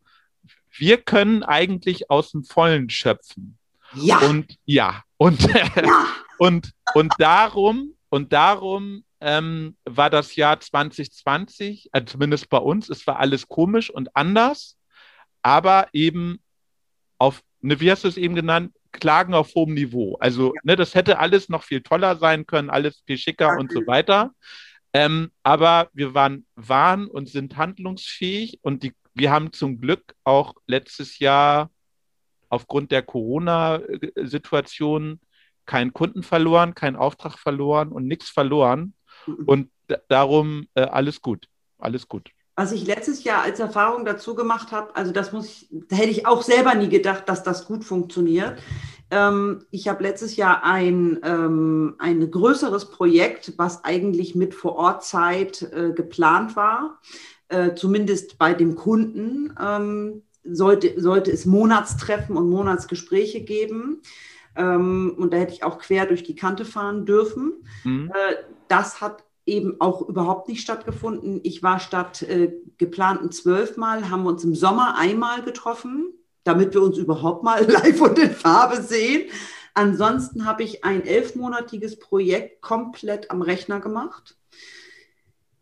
[0.71, 3.59] wir können eigentlich aus dem Vollen schöpfen.
[3.95, 4.19] Ja.
[4.19, 5.71] Und ja, und, ja.
[6.39, 13.07] und, und darum, und darum ähm, war das Jahr 2020, also zumindest bei uns, es
[13.07, 14.77] war alles komisch und anders,
[15.43, 16.41] aber eben
[17.19, 20.17] auf, ne, wie hast du es eben genannt, Klagen auf hohem Niveau.
[20.19, 23.87] Also ne, das hätte alles noch viel toller sein können, alles viel schicker und so
[23.87, 24.33] weiter.
[24.93, 30.55] Ähm, aber wir waren, waren und sind handlungsfähig und die, wir haben zum Glück auch
[30.67, 31.71] letztes Jahr
[32.49, 35.21] aufgrund der Corona-Situation
[35.67, 38.95] keinen Kunden verloren, keinen Auftrag verloren und nichts verloren.
[39.27, 39.45] Mhm.
[39.45, 39.71] Und
[40.09, 41.47] darum äh, alles gut,
[41.79, 45.69] alles gut was ich letztes Jahr als Erfahrung dazu gemacht habe, also das muss ich,
[45.71, 48.59] da hätte ich auch selber nie gedacht, dass das gut funktioniert.
[49.11, 55.93] Ähm, ich habe letztes Jahr ein, ähm, ein größeres Projekt, was eigentlich mit Vorortzeit äh,
[55.93, 57.01] geplant war,
[57.49, 64.03] äh, zumindest bei dem Kunden, ähm, sollte, sollte es Monatstreffen und Monatsgespräche geben.
[64.57, 67.65] Ähm, und da hätte ich auch quer durch die Kante fahren dürfen.
[67.85, 68.11] Mhm.
[68.13, 68.35] Äh,
[68.69, 71.41] das hat eben auch überhaupt nicht stattgefunden.
[71.43, 76.13] Ich war statt äh, geplanten zwölfmal, haben wir uns im Sommer einmal getroffen,
[76.49, 79.31] damit wir uns überhaupt mal live und in Farbe sehen.
[79.75, 84.37] Ansonsten habe ich ein elfmonatiges Projekt komplett am Rechner gemacht.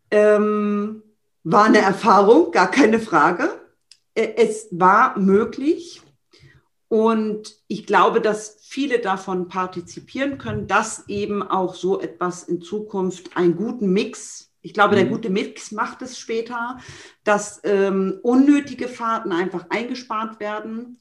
[0.09, 1.03] Ähm,
[1.43, 3.49] war eine Erfahrung, gar keine Frage.
[4.15, 6.01] Es war möglich.
[6.87, 13.35] Und ich glaube, dass viele davon partizipieren können, dass eben auch so etwas in Zukunft
[13.35, 15.09] einen guten Mix, ich glaube, der mhm.
[15.09, 16.77] gute Mix macht es später,
[17.23, 20.97] dass ähm, unnötige Fahrten einfach eingespart werden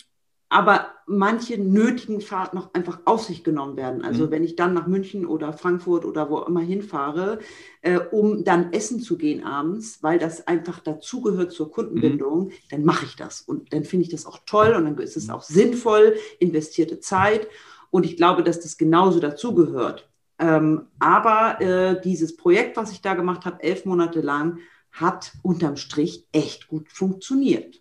[0.49, 4.03] aber manche nötigen Fahrten noch einfach auf sich genommen werden.
[4.05, 4.31] Also mhm.
[4.31, 7.41] wenn ich dann nach München oder Frankfurt oder wo immer hinfahre,
[7.83, 12.53] äh, um dann essen zu gehen abends, weil das einfach dazugehört zur Kundenbindung, mhm.
[12.71, 13.41] dann mache ich das.
[13.41, 17.49] Und dann finde ich das auch toll und dann ist es auch sinnvoll, investierte Zeit.
[17.91, 20.09] Und ich glaube, dass das genauso dazugehört.
[20.39, 24.59] Ähm, aber äh, dieses Projekt, was ich da gemacht habe, elf Monate lang,
[24.93, 27.77] hat unterm Strich echt gut funktioniert.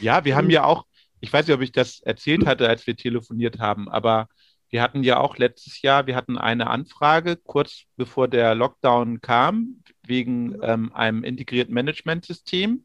[0.00, 0.84] Ja, wir haben ja auch
[1.20, 4.28] ich weiß nicht, ob ich das erzählt hatte, als wir telefoniert haben, aber
[4.68, 9.82] wir hatten ja auch letztes Jahr, wir hatten eine Anfrage kurz bevor der Lockdown kam,
[10.02, 12.84] wegen ähm, einem integrierten Managementsystem.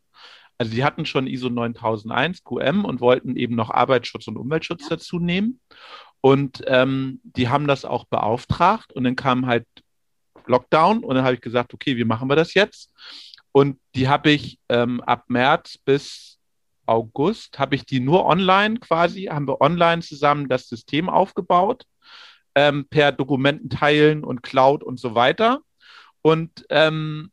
[0.57, 4.89] Also sie hatten schon ISO 9001 QM und wollten eben noch Arbeitsschutz und Umweltschutz ja.
[4.91, 5.59] dazu nehmen.
[6.21, 9.65] Und ähm, die haben das auch beauftragt und dann kam halt
[10.45, 12.93] Lockdown und dann habe ich gesagt, okay, wie machen wir das jetzt?
[13.51, 16.39] Und die habe ich ähm, ab März bis
[16.85, 21.85] August, habe ich die nur online quasi, haben wir online zusammen das System aufgebaut,
[22.55, 25.61] ähm, per Dokumenten teilen und Cloud und so weiter.
[26.21, 27.31] Und ähm,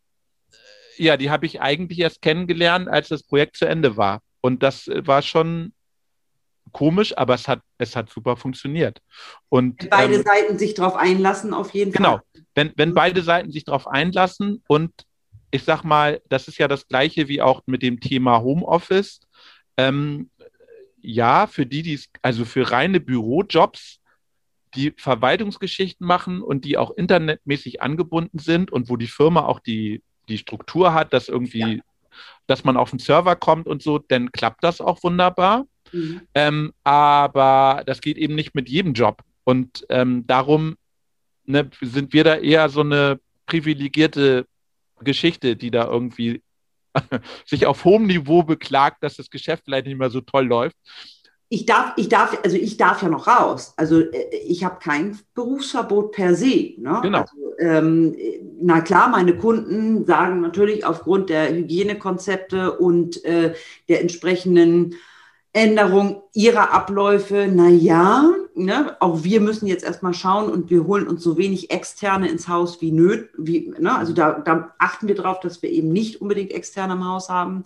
[0.96, 4.22] ja, die habe ich eigentlich erst kennengelernt, als das Projekt zu Ende war.
[4.40, 5.72] Und das war schon
[6.72, 9.00] komisch, aber es hat, es hat super funktioniert.
[9.48, 12.22] Und, wenn beide ähm, Seiten sich darauf einlassen, auf jeden genau, Fall.
[12.32, 14.92] Genau, wenn, wenn beide Seiten sich darauf einlassen und
[15.50, 19.20] ich sag mal, das ist ja das gleiche wie auch mit dem Thema Homeoffice.
[19.76, 20.30] Ähm,
[21.00, 24.00] ja, für die, die es, also für reine Bürojobs,
[24.74, 30.02] die Verwaltungsgeschichten machen und die auch internetmäßig angebunden sind und wo die Firma auch die,
[30.28, 31.82] die Struktur hat, dass irgendwie, ja.
[32.46, 35.64] dass man auf den Server kommt und so, dann klappt das auch wunderbar.
[35.92, 36.20] Mhm.
[36.34, 39.22] Ähm, aber das geht eben nicht mit jedem Job.
[39.44, 40.76] Und ähm, darum
[41.44, 44.46] ne, sind wir da eher so eine privilegierte
[45.00, 46.42] Geschichte, die da irgendwie
[47.46, 50.76] sich auf hohem Niveau beklagt, dass das Geschäft vielleicht nicht mehr so toll läuft.
[51.50, 53.72] Ich darf, ich darf, also ich darf ja noch raus.
[53.76, 56.74] Also äh, ich habe kein Berufsverbot per se.
[56.76, 56.98] Ne?
[57.02, 57.20] Genau.
[57.20, 58.14] Also, ähm,
[58.60, 63.54] na klar, meine Kunden sagen natürlich aufgrund der Hygienekonzepte und äh,
[63.88, 64.96] der entsprechenden
[65.58, 71.20] Änderung ihrer Abläufe, naja, ne, auch wir müssen jetzt erstmal schauen und wir holen uns
[71.24, 75.40] so wenig Externe ins Haus wie nöt, wie, ne, also da, da achten wir darauf,
[75.40, 77.64] dass wir eben nicht unbedingt Externe im Haus haben.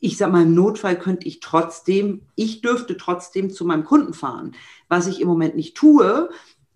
[0.00, 4.52] Ich sage mal, im Notfall könnte ich trotzdem, ich dürfte trotzdem zu meinem Kunden fahren,
[4.88, 6.30] was ich im Moment nicht tue,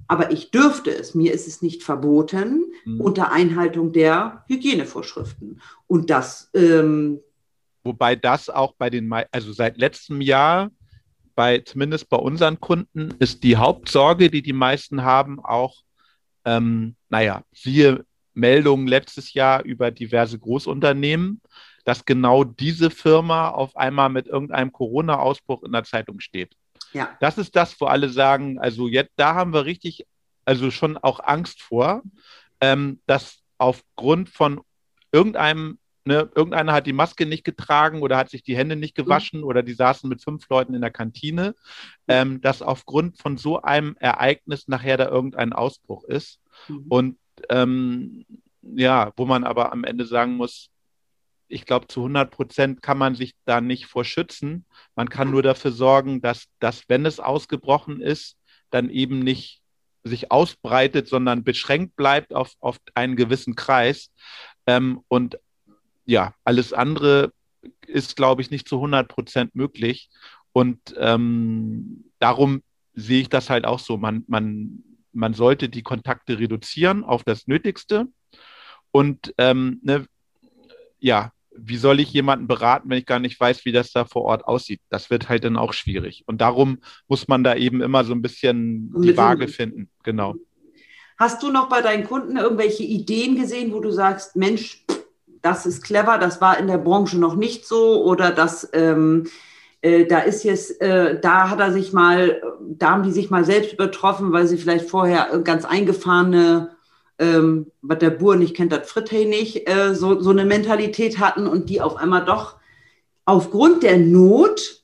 [0.06, 1.14] aber ich dürfte es.
[1.14, 3.00] Mir ist es nicht verboten mhm.
[3.00, 5.62] unter Einhaltung der Hygienevorschriften.
[5.86, 7.20] Und das ähm,
[7.84, 10.70] Wobei das auch bei den, also seit letztem Jahr,
[11.34, 15.82] bei, zumindest bei unseren Kunden, ist die Hauptsorge, die die meisten haben, auch,
[16.44, 21.40] ähm, naja, siehe Meldungen letztes Jahr über diverse Großunternehmen,
[21.84, 26.54] dass genau diese Firma auf einmal mit irgendeinem Corona-Ausbruch in der Zeitung steht.
[26.92, 27.16] Ja.
[27.20, 30.06] Das ist das, wo alle sagen, also jetzt, da haben wir richtig,
[30.44, 32.02] also schon auch Angst vor,
[32.60, 34.60] ähm, dass aufgrund von
[35.10, 39.40] irgendeinem ne, irgendeiner hat die Maske nicht getragen oder hat sich die Hände nicht gewaschen
[39.40, 39.46] mhm.
[39.46, 41.54] oder die saßen mit fünf Leuten in der Kantine,
[42.08, 46.40] ähm, dass aufgrund von so einem Ereignis nachher da irgendein Ausbruch ist.
[46.68, 46.84] Mhm.
[46.88, 48.24] Und ähm,
[48.62, 50.68] ja, wo man aber am Ende sagen muss,
[51.48, 54.64] ich glaube, zu 100 Prozent kann man sich da nicht vor schützen.
[54.96, 58.38] Man kann nur dafür sorgen, dass, dass wenn es ausgebrochen ist,
[58.70, 59.60] dann eben nicht
[60.02, 64.10] sich ausbreitet, sondern beschränkt bleibt auf, auf einen gewissen Kreis.
[64.66, 65.38] Ähm, und
[66.04, 67.32] ja, alles andere
[67.86, 70.10] ist, glaube ich, nicht zu 100 Prozent möglich.
[70.52, 72.62] Und ähm, darum
[72.94, 73.96] sehe ich das halt auch so.
[73.96, 78.08] Man, man, man sollte die Kontakte reduzieren auf das Nötigste.
[78.90, 80.06] Und ähm, ne,
[80.98, 84.22] ja, wie soll ich jemanden beraten, wenn ich gar nicht weiß, wie das da vor
[84.22, 84.80] Ort aussieht?
[84.88, 86.24] Das wird halt dann auch schwierig.
[86.26, 89.90] Und darum muss man da eben immer so ein bisschen die Waage finden.
[90.02, 90.34] Genau.
[91.18, 94.84] Hast du noch bei deinen Kunden irgendwelche Ideen gesehen, wo du sagst, Mensch,
[95.42, 99.28] das ist clever, das war in der Branche noch nicht so oder das, ähm,
[99.82, 103.44] äh, da ist jetzt, äh, da hat er sich mal, da haben die sich mal
[103.44, 106.76] selbst übertroffen, weil sie vielleicht vorher ganz eingefahrene,
[107.18, 111.46] ähm, was der Bur nicht kennt, das Frittei nicht, äh, so, so eine Mentalität hatten
[111.46, 112.56] und die auf einmal doch
[113.24, 114.81] aufgrund der Not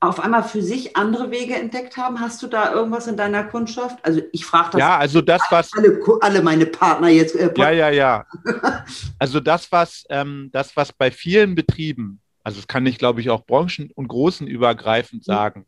[0.00, 2.20] auf einmal für sich andere Wege entdeckt haben?
[2.20, 3.98] Hast du da irgendwas in deiner Kundschaft?
[4.02, 4.80] Also ich frage das.
[4.80, 5.70] Ja, also das, was.
[5.76, 7.36] Alle, alle meine Partner jetzt.
[7.36, 8.26] Äh, ja, ja, ja.
[9.18, 13.28] also das, was, ähm, das, was bei vielen Betrieben, also das kann ich, glaube ich,
[13.28, 15.32] auch branchen- und grossenübergreifend mhm.
[15.32, 15.66] sagen,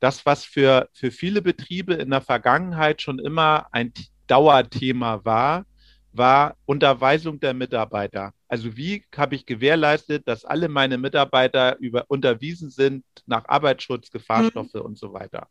[0.00, 3.92] das, was für, für viele Betriebe in der Vergangenheit schon immer ein
[4.26, 5.66] Dauerthema war,
[6.12, 8.32] war Unterweisung der Mitarbeiter.
[8.54, 14.74] Also wie habe ich gewährleistet, dass alle meine Mitarbeiter über, unterwiesen sind nach Arbeitsschutz, Gefahrstoffe
[14.74, 14.82] mhm.
[14.82, 15.48] und so weiter.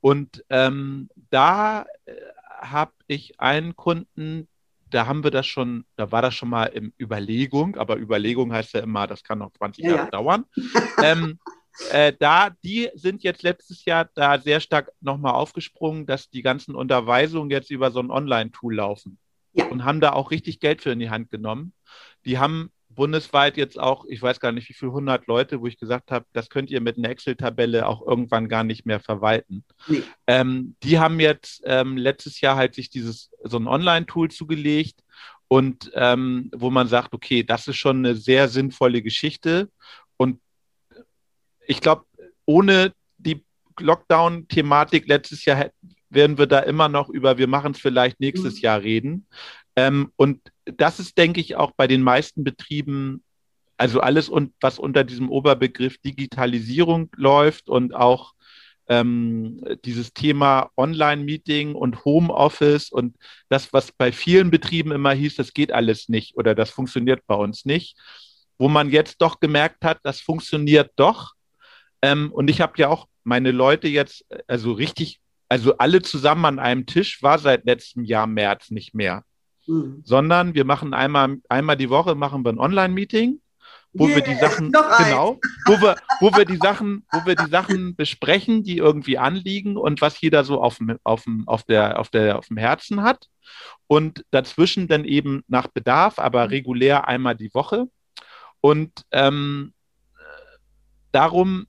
[0.00, 2.14] Und ähm, da äh,
[2.62, 4.48] habe ich einen Kunden,
[4.88, 8.72] da haben wir das schon, da war das schon mal in Überlegung, aber Überlegung heißt
[8.72, 10.10] ja immer, das kann noch 20 ja, Jahre ja.
[10.10, 10.46] dauern.
[11.04, 11.38] ähm,
[11.92, 16.74] äh, da, die sind jetzt letztes Jahr da sehr stark nochmal aufgesprungen, dass die ganzen
[16.74, 19.18] Unterweisungen jetzt über so ein Online-Tool laufen
[19.54, 19.66] ja.
[19.66, 21.72] und haben da auch richtig Geld für in die Hand genommen.
[22.24, 25.78] Die haben bundesweit jetzt auch, ich weiß gar nicht, wie viele hundert Leute, wo ich
[25.78, 29.64] gesagt habe, das könnt ihr mit einer Excel-Tabelle auch irgendwann gar nicht mehr verwalten.
[29.88, 30.02] Nee.
[30.26, 35.02] Ähm, die haben jetzt ähm, letztes Jahr halt sich dieses so ein Online-Tool zugelegt
[35.48, 39.70] und ähm, wo man sagt, okay, das ist schon eine sehr sinnvolle Geschichte
[40.16, 40.40] und
[41.66, 42.04] ich glaube,
[42.44, 43.44] ohne die
[43.80, 45.70] Lockdown-Thematik letztes Jahr
[46.10, 48.60] werden wir da immer noch über, wir machen es vielleicht nächstes mhm.
[48.60, 49.26] Jahr reden.
[49.76, 53.22] Ähm, und das ist, denke ich, auch bei den meisten Betrieben
[53.76, 58.34] also alles, und, was unter diesem Oberbegriff Digitalisierung läuft und auch
[58.88, 63.16] ähm, dieses Thema Online-Meeting und Homeoffice und
[63.48, 67.34] das, was bei vielen Betrieben immer hieß, das geht alles nicht oder das funktioniert bei
[67.34, 67.96] uns nicht,
[68.58, 71.32] wo man jetzt doch gemerkt hat, das funktioniert doch.
[72.02, 76.58] Ähm, und ich habe ja auch meine Leute jetzt, also richtig, also alle zusammen an
[76.58, 79.24] einem Tisch war seit letztem Jahr März nicht mehr.
[79.66, 80.02] Mhm.
[80.04, 83.40] Sondern wir machen einmal, einmal die Woche machen wir ein Online-Meeting
[83.94, 87.50] wo yeah, wir die Sachen genau, wo wir, wo wir die Sachen, wo wir die
[87.50, 91.98] Sachen besprechen, die irgendwie anliegen und was jeder so auf dem, auf dem, auf der,
[92.00, 93.28] auf der, auf dem Herzen hat.
[93.86, 97.86] Und dazwischen dann eben nach Bedarf, aber regulär einmal die Woche.
[98.60, 99.72] Und ähm,
[101.12, 101.66] darum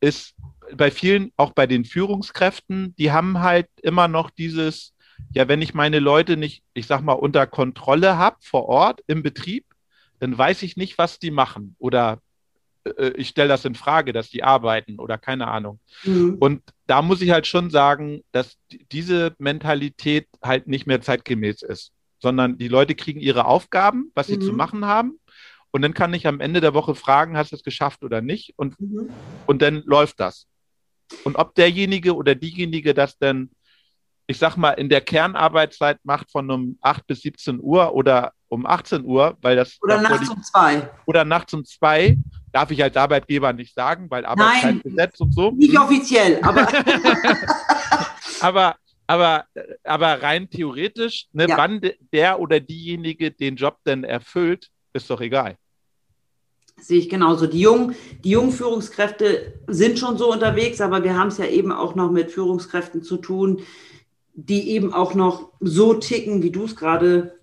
[0.00, 0.34] ist
[0.76, 4.94] bei vielen, auch bei den Führungskräften, die haben halt immer noch dieses,
[5.32, 9.22] ja, wenn ich meine Leute nicht, ich sag mal, unter Kontrolle habe vor Ort im
[9.22, 9.64] Betrieb,
[10.18, 11.76] dann weiß ich nicht, was die machen.
[11.78, 12.20] Oder
[12.84, 15.80] äh, ich stelle das in Frage, dass die arbeiten oder keine Ahnung.
[16.04, 16.36] Mhm.
[16.38, 18.56] Und da muss ich halt schon sagen, dass
[18.92, 24.36] diese Mentalität halt nicht mehr zeitgemäß ist, sondern die Leute kriegen ihre Aufgaben, was sie
[24.36, 24.42] mhm.
[24.42, 25.18] zu machen haben.
[25.72, 28.54] Und dann kann ich am Ende der Woche fragen, hast du es geschafft oder nicht?
[28.56, 29.10] Und, mhm.
[29.46, 30.46] und dann läuft das.
[31.24, 33.50] Und ob derjenige oder diejenige das denn,
[34.30, 38.64] ich sag mal, in der Kernarbeitszeit macht von um 8 bis 17 Uhr oder um
[38.64, 39.76] 18 Uhr, weil das.
[39.82, 40.88] Oder nachts um zwei.
[41.06, 42.16] Oder nachts um zwei.
[42.52, 45.50] Darf ich als Arbeitgeber nicht sagen, weil Arbeitszeitgesetz und so.
[45.50, 46.68] Nicht offiziell, aber.
[48.40, 48.76] aber,
[49.08, 49.44] aber,
[49.82, 51.56] aber rein theoretisch, ne, ja.
[51.56, 51.80] wann
[52.12, 55.56] der oder diejenige den Job denn erfüllt, ist doch egal.
[56.80, 57.48] Sehe ich genauso.
[57.48, 61.72] Die jungen, die jungen Führungskräfte sind schon so unterwegs, aber wir haben es ja eben
[61.72, 63.62] auch noch mit Führungskräften zu tun,
[64.48, 67.38] die eben auch noch so ticken, wie du es gerade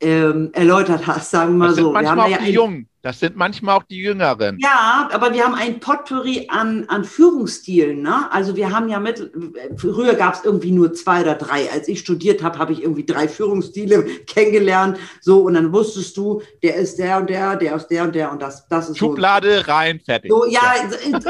[0.00, 1.84] ähm, erläutert hast, sagen wir mal das so.
[1.84, 2.88] Sind manchmal wir haben auch ja die Jungen.
[3.06, 4.58] Das sind manchmal auch die Jüngeren.
[4.58, 8.02] Ja, aber wir haben ein Potpourri an, an Führungsstilen.
[8.02, 8.26] Ne?
[8.32, 9.30] Also wir haben ja mit,
[9.76, 11.70] früher gab es irgendwie nur zwei oder drei.
[11.70, 14.98] Als ich studiert habe, habe ich irgendwie drei Führungsstile kennengelernt.
[15.20, 18.32] So, und dann wusstest du, der ist der und der, der ist der und der
[18.32, 19.70] und das, das ist Schublade so.
[19.70, 20.28] rein, fertig.
[20.28, 20.74] So, ja,
[21.08, 21.20] ja.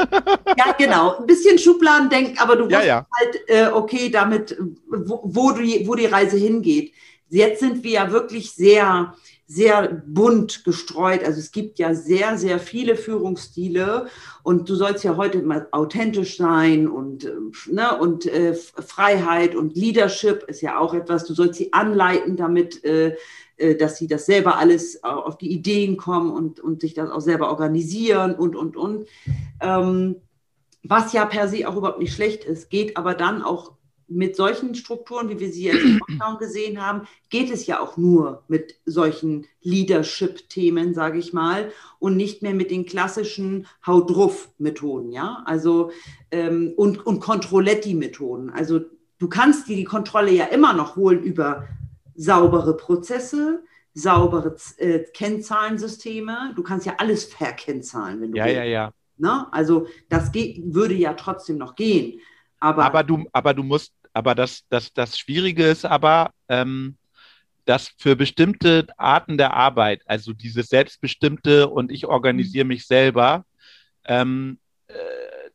[0.57, 1.17] ja, genau.
[1.19, 3.07] Ein bisschen Schubladendenken, aber du wusstest ja, ja.
[3.19, 6.91] halt, äh, okay, damit, wo, wo, die, wo die Reise hingeht.
[7.29, 9.13] Jetzt sind wir ja wirklich sehr,
[9.49, 11.23] sehr bunt gestreut.
[11.23, 14.07] Also es gibt ja sehr, sehr viele Führungsstile
[14.43, 17.31] und du sollst ja heute mal authentisch sein und, äh,
[17.67, 22.83] ne, und äh, Freiheit und Leadership ist ja auch etwas, du sollst sie anleiten, damit
[22.83, 23.15] äh,
[23.55, 27.21] äh dass sie das selber alles auf die Ideen kommen und, und sich das auch
[27.21, 29.07] selber organisieren und, und, und.
[29.61, 30.17] Ähm,
[30.83, 33.76] was ja per se auch überhaupt nicht schlecht ist, geht aber dann auch
[34.07, 37.97] mit solchen Strukturen, wie wir sie jetzt im Lockdown gesehen haben, geht es ja auch
[37.97, 44.49] nur mit solchen Leadership-Themen, sage ich mal, und nicht mehr mit den klassischen Haut drauf
[44.57, 45.91] Methoden, ja, also
[46.31, 48.49] ähm, und, und Controletti-Methoden.
[48.49, 48.81] Also
[49.19, 51.67] du kannst dir die Kontrolle ja immer noch holen über
[52.15, 56.53] saubere Prozesse, saubere äh, Kennzahlensysteme.
[56.55, 58.57] Du kannst ja alles verkennzahlen, wenn du ja, willst.
[58.57, 58.91] Ja, ja, ja.
[59.17, 59.51] Ne?
[59.51, 62.19] Also das geht, würde ja trotzdem noch gehen.
[62.59, 66.97] Aber, aber, du, aber du musst aber das, das, das Schwierige ist aber, ähm,
[67.65, 72.69] dass für bestimmte Arten der Arbeit, also dieses Selbstbestimmte und ich organisiere mhm.
[72.69, 73.45] mich selber,
[74.05, 74.95] ähm, äh,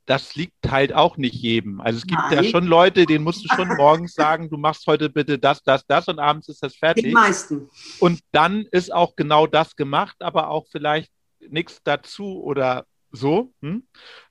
[0.07, 1.81] das liegt halt auch nicht jedem.
[1.81, 2.44] Also es gibt Nein.
[2.44, 5.85] ja schon Leute, denen musst du schon morgens sagen, du machst heute bitte das, das,
[5.85, 7.07] das und abends ist das fertig.
[7.07, 7.68] Die meisten.
[7.98, 13.53] Und dann ist auch genau das gemacht, aber auch vielleicht nichts dazu oder so.
[13.61, 13.83] Hm?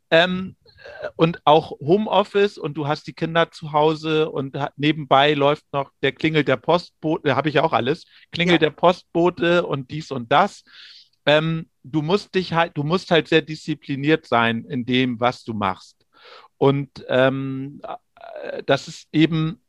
[0.10, 0.56] Ähm,
[1.16, 6.12] und auch Homeoffice und du hast die Kinder zu Hause und nebenbei läuft noch, der
[6.12, 8.70] klingelt der Postbote, habe ich auch alles, klingelt ja.
[8.70, 10.64] der Postbote und dies und das.
[11.26, 15.54] Ähm, du musst dich halt, du musst halt sehr diszipliniert sein in dem, was du
[15.54, 16.06] machst.
[16.58, 17.82] Und ähm,
[18.42, 19.62] äh, das ist eben,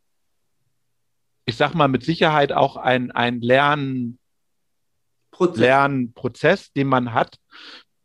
[1.44, 4.18] ich sag mal, mit Sicherheit auch ein, ein Lern,
[5.30, 5.58] Prozess.
[5.58, 7.38] Lernprozess, den man hat.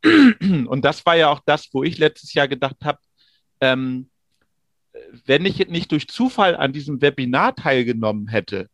[0.02, 2.98] Und das war ja auch das, wo ich letztes Jahr gedacht habe,
[3.60, 4.08] ähm,
[5.26, 8.68] wenn ich nicht durch Zufall an diesem Webinar teilgenommen hätte,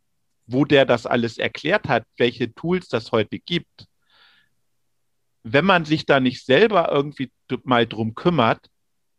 [0.47, 3.87] wo der das alles erklärt hat, welche Tools das heute gibt,
[5.43, 7.31] wenn man sich da nicht selber irgendwie
[7.65, 8.67] mal drum kümmert,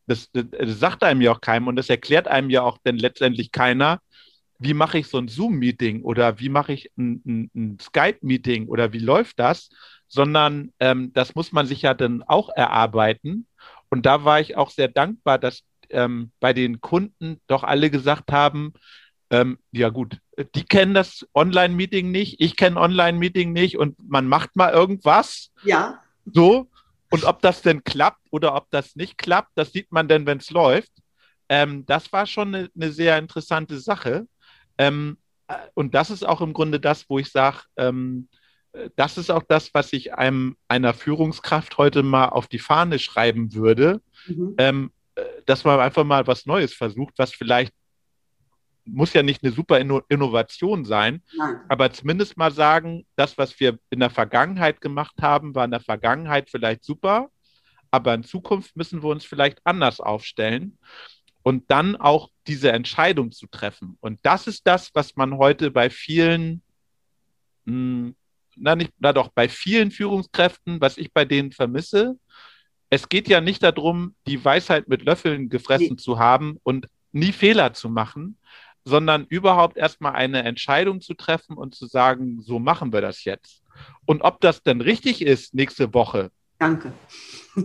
[0.07, 3.51] das, das, sagt einem ja auch keinem und das erklärt einem ja auch dann letztendlich
[3.51, 4.01] keiner,
[4.59, 8.93] wie mache ich so ein Zoom-Meeting oder wie mache ich ein, ein, ein Skype-Meeting oder
[8.93, 9.69] wie läuft das,
[10.07, 13.47] sondern ähm, das muss man sich ja dann auch erarbeiten.
[13.89, 18.31] Und da war ich auch sehr dankbar, dass ähm, bei den Kunden doch alle gesagt
[18.31, 18.73] haben,
[19.29, 20.19] ähm, ja gut,
[20.55, 25.51] die kennen das Online-Meeting nicht, ich kenne Online-Meeting nicht und man macht mal irgendwas.
[25.63, 26.01] Ja.
[26.25, 26.69] So,
[27.09, 30.39] und ob das denn klappt oder ob das nicht klappt, das sieht man denn, wenn
[30.39, 30.91] es läuft.
[31.49, 34.27] Ähm, das war schon eine, eine sehr interessante Sache.
[34.77, 38.27] Ähm, äh, und das ist auch im Grunde das, wo ich sage, ähm,
[38.95, 43.53] das ist auch das, was ich einem einer Führungskraft heute mal auf die Fahne schreiben
[43.53, 44.55] würde, mhm.
[44.57, 47.73] ähm, äh, dass man einfach mal was Neues versucht, was vielleicht
[48.87, 51.59] muss ja nicht eine super Innovation sein, Nein.
[51.69, 55.79] aber zumindest mal sagen, das, was wir in der Vergangenheit gemacht haben, war in der
[55.79, 57.29] Vergangenheit vielleicht super,
[57.89, 60.77] aber in Zukunft müssen wir uns vielleicht anders aufstellen
[61.41, 63.97] und dann auch diese Entscheidung zu treffen.
[64.01, 66.61] Und das ist das, was man heute bei vielen,
[67.65, 68.15] mh, hm,
[68.55, 72.17] na, nicht, na doch, bei vielen Führungskräften, was ich bei denen vermisse,
[72.89, 75.97] es geht ja nicht darum, die Weisheit mit Löffeln gefressen nee.
[75.97, 78.37] zu haben und nie Fehler zu machen,
[78.83, 83.63] sondern überhaupt erstmal eine Entscheidung zu treffen und zu sagen, so machen wir das jetzt.
[84.05, 86.31] Und ob das denn richtig ist nächste Woche.
[86.59, 86.93] Danke.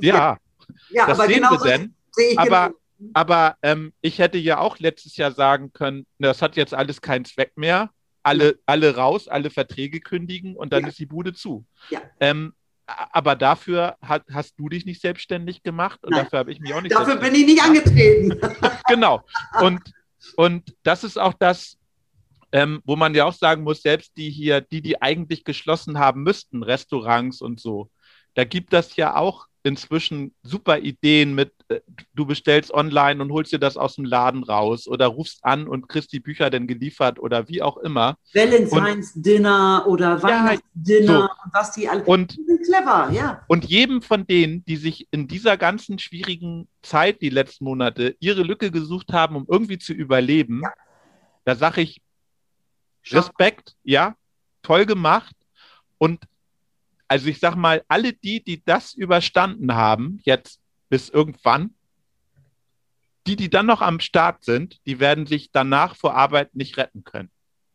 [0.01, 0.39] Ja,
[0.91, 1.95] ja das sehen genau wir denn.
[2.37, 3.11] Aber, genau.
[3.13, 7.25] aber ähm, ich hätte ja auch letztes Jahr sagen können, das hat jetzt alles keinen
[7.25, 7.91] Zweck mehr.
[8.23, 10.89] Alle, alle raus, alle Verträge kündigen und dann ja.
[10.89, 11.65] ist die Bude zu.
[11.89, 12.03] Ja.
[12.21, 12.53] Ähm,
[12.87, 16.25] aber dafür hat, hast du dich nicht selbstständig gemacht und Nein.
[16.25, 16.95] dafür habe ich mich auch nicht.
[16.95, 18.39] Dafür bin ich nicht angetreten.
[18.89, 19.23] genau.
[19.61, 19.81] Und
[20.37, 21.79] und das ist auch das,
[22.53, 26.23] ähm, wo man ja auch sagen muss, selbst die hier, die, die eigentlich geschlossen haben
[26.23, 27.91] müssten, Restaurants und so,
[28.35, 31.81] da gibt das ja auch inzwischen super Ideen mit, äh,
[32.15, 35.89] du bestellst online und holst dir das aus dem Laden raus oder rufst an und
[35.89, 38.17] kriegst die Bücher dann geliefert oder wie auch immer.
[38.33, 41.45] Valentine's Dinner oder Weihnachtsdinner ja, so.
[41.45, 42.05] und was die alle.
[42.05, 43.43] Und, die sind clever, ja.
[43.49, 48.43] Und jedem von denen, die sich in dieser ganzen schwierigen Zeit, die letzten Monate, ihre
[48.43, 50.73] Lücke gesucht haben, um irgendwie zu überleben, ja.
[51.45, 52.01] da sage ich
[53.11, 54.15] Respekt, ja,
[54.63, 55.35] toll gemacht.
[55.99, 56.25] Und
[57.11, 61.75] also ich sag mal, alle die, die das überstanden haben, jetzt bis irgendwann,
[63.27, 67.03] die, die dann noch am Start sind, die werden sich danach vor Arbeit nicht retten
[67.03, 67.29] können.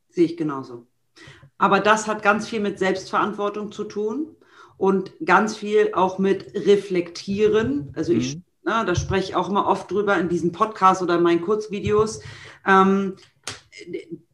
[0.07, 0.87] Sehe ich genauso.
[1.57, 4.37] Aber das hat ganz viel mit Selbstverantwortung zu tun
[4.77, 7.91] und ganz viel auch mit Reflektieren.
[7.93, 8.43] Also ich, mhm.
[8.63, 11.41] na, ne, da spreche ich auch immer oft drüber in diesen Podcasts oder in meinen
[11.41, 12.21] Kurzvideos.
[12.65, 13.17] Ähm,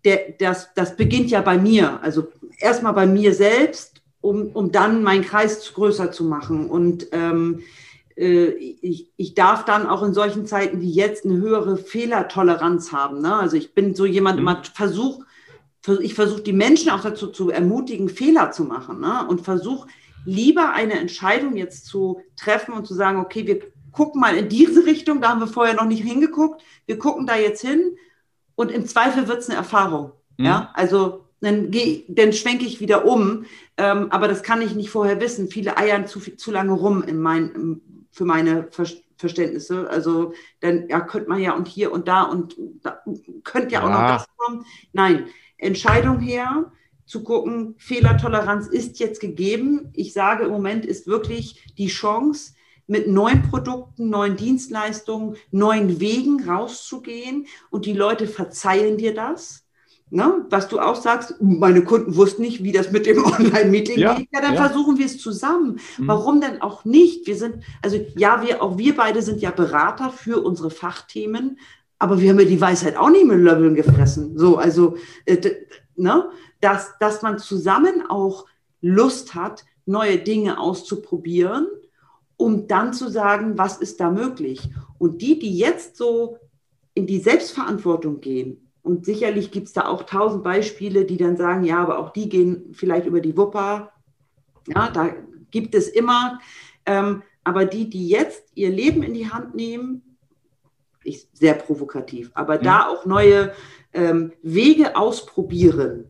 [0.05, 1.99] der, das, das beginnt ja bei mir.
[2.03, 6.69] Also erstmal bei mir selbst um, um dann meinen Kreis größer zu machen.
[6.69, 7.61] Und ähm,
[8.15, 13.21] äh, ich, ich darf dann auch in solchen Zeiten wie jetzt eine höhere Fehlertoleranz haben.
[13.21, 13.35] Ne?
[13.35, 14.47] Also ich bin so jemand, mhm.
[14.47, 15.23] immer versuch,
[15.99, 19.25] ich versuche die Menschen auch dazu zu ermutigen, Fehler zu machen ne?
[19.27, 19.87] und versuche
[20.25, 23.61] lieber eine Entscheidung jetzt zu treffen und zu sagen, okay, wir
[23.91, 27.35] gucken mal in diese Richtung, da haben wir vorher noch nicht hingeguckt, wir gucken da
[27.35, 27.97] jetzt hin
[28.55, 30.11] und im Zweifel wird es eine Erfahrung.
[30.37, 30.45] Mhm.
[30.45, 31.71] Ja, also dann,
[32.07, 33.45] dann schwenke ich wieder um.
[33.77, 35.49] Ähm, aber das kann ich nicht vorher wissen.
[35.49, 37.81] Viele eiern zu, zu lange rum in mein,
[38.11, 38.85] für meine Ver
[39.17, 39.87] Verständnisse.
[39.87, 43.03] Also dann ja, könnte man ja und hier und da und da,
[43.43, 44.65] könnte ja, ja auch noch das kommen.
[44.93, 45.27] Nein,
[45.57, 46.71] Entscheidung her,
[47.05, 49.91] zu gucken, Fehlertoleranz ist jetzt gegeben.
[49.93, 52.53] Ich sage im Moment ist wirklich die Chance,
[52.87, 59.60] mit neuen Produkten, neuen Dienstleistungen, neuen Wegen rauszugehen und die Leute verzeihen dir das.
[60.13, 60.45] Ne?
[60.49, 64.27] Was du auch sagst, meine Kunden wussten nicht, wie das mit dem Online-Meeting ja, geht.
[64.33, 64.65] Ja, dann ja.
[64.65, 65.79] versuchen wir es zusammen.
[65.97, 66.07] Mhm.
[66.07, 67.25] Warum denn auch nicht?
[67.27, 71.57] Wir sind, also ja, wir, auch wir beide sind ja Berater für unsere Fachthemen,
[71.97, 74.37] aber wir haben ja die Weisheit auch nicht mit Löffeln gefressen.
[74.37, 75.37] So, also, äh,
[75.95, 76.29] ne?
[76.59, 78.47] dass, dass man zusammen auch
[78.81, 81.67] Lust hat, neue Dinge auszuprobieren,
[82.35, 84.69] um dann zu sagen, was ist da möglich?
[84.97, 86.37] Und die, die jetzt so
[86.95, 91.63] in die Selbstverantwortung gehen, und sicherlich gibt es da auch tausend Beispiele, die dann sagen,
[91.63, 93.91] ja, aber auch die gehen vielleicht über die Wupper.
[94.67, 95.09] Ja, da
[95.51, 96.39] gibt es immer.
[96.85, 100.17] Ähm, aber die, die jetzt ihr Leben in die Hand nehmen,
[101.03, 102.63] ich, sehr provokativ, aber mhm.
[102.63, 103.53] da auch neue
[103.93, 106.09] ähm, Wege ausprobieren,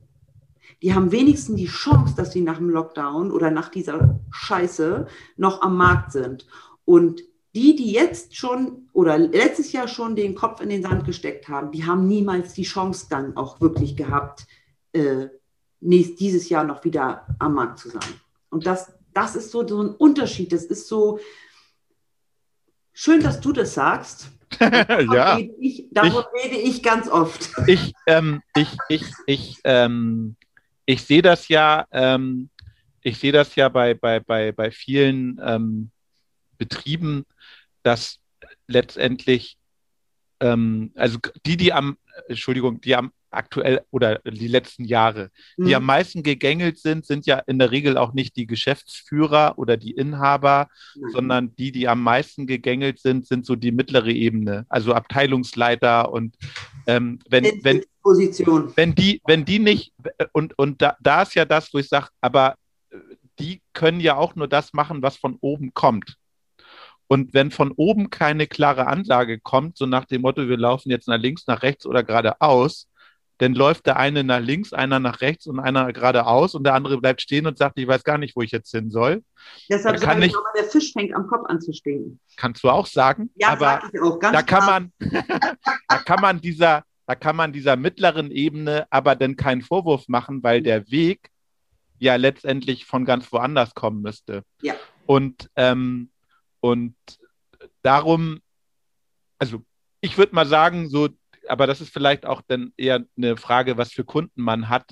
[0.82, 5.08] die haben wenigstens die Chance, dass sie nach dem Lockdown oder nach dieser Scheiße
[5.38, 6.48] noch am Markt sind.
[6.86, 7.22] Und
[7.54, 11.72] die, die jetzt schon oder letztes Jahr schon den Kopf in den Sand gesteckt haben,
[11.72, 14.48] die haben niemals die Chance dann auch wirklich gehabt,
[14.94, 15.28] äh,
[15.82, 18.04] nächst, dieses Jahr noch wieder am Markt zu sein.
[18.50, 20.54] Und das, das ist so, so ein Unterschied.
[20.54, 21.20] Das ist so
[22.94, 24.30] schön, dass du das sagst.
[24.60, 25.36] ja.
[25.36, 27.50] Rede ich, davon ich, rede ich ganz oft.
[27.68, 30.36] Ich, ähm, ich, ich, ich, ähm,
[30.86, 32.50] ich sehe das ja, ähm,
[33.02, 35.92] ich sehe das ja bei, bei, bei, bei vielen ähm,
[36.58, 37.26] Betrieben,
[37.84, 38.20] dass
[38.68, 39.58] letztendlich,
[40.40, 45.32] ähm, also die, die am, Entschuldigung, die am aktuell oder die letzten Jahre.
[45.58, 45.76] Die Mhm.
[45.76, 49.92] am meisten gegängelt sind, sind ja in der Regel auch nicht die Geschäftsführer oder die
[49.92, 51.12] Inhaber, Nein.
[51.12, 56.36] sondern die, die am meisten gegängelt sind, sind so die mittlere Ebene, also Abteilungsleiter und
[56.88, 58.74] ähm, wenn, wenn, Position.
[58.76, 59.94] wenn die, wenn die nicht,
[60.34, 62.56] und, und da, da ist ja das, wo ich sage, aber
[62.90, 62.98] äh,
[63.40, 66.18] die können ja auch nur das machen, was von oben kommt.
[67.12, 71.10] Und wenn von oben keine klare Ansage kommt, so nach dem Motto, wir laufen jetzt
[71.10, 72.88] nach links, nach rechts oder geradeaus,
[73.40, 77.02] dann läuft der eine nach links, einer nach rechts und einer geradeaus und der andere
[77.02, 79.26] bleibt stehen und sagt, ich weiß gar nicht, wo ich jetzt hin soll.
[79.70, 82.22] Deshalb Da kann sage ich auch, der Fisch fängt am Kopf an zu stinken.
[82.38, 83.30] Kannst du auch sagen.
[83.36, 84.80] Ja, aber sag ich auch ganz da kann klar.
[84.80, 84.94] man,
[85.90, 90.44] da kann man dieser, da kann man dieser mittleren Ebene aber dann keinen Vorwurf machen,
[90.44, 91.30] weil der Weg
[92.00, 94.44] ja letztendlich von ganz woanders kommen müsste.
[94.62, 94.76] Ja.
[95.06, 96.08] Und, ähm,
[96.62, 96.96] und
[97.82, 98.40] darum,
[99.38, 99.64] also
[100.00, 101.10] ich würde mal sagen, so,
[101.48, 104.92] aber das ist vielleicht auch dann eher eine Frage, was für Kunden man hat.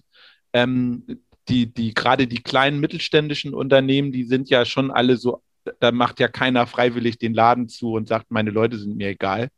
[0.54, 1.06] Ähm,
[1.48, 5.42] die, die, gerade die kleinen mittelständischen Unternehmen, die sind ja schon alle so,
[5.80, 9.50] da macht ja keiner freiwillig den Laden zu und sagt, meine Leute sind mir egal,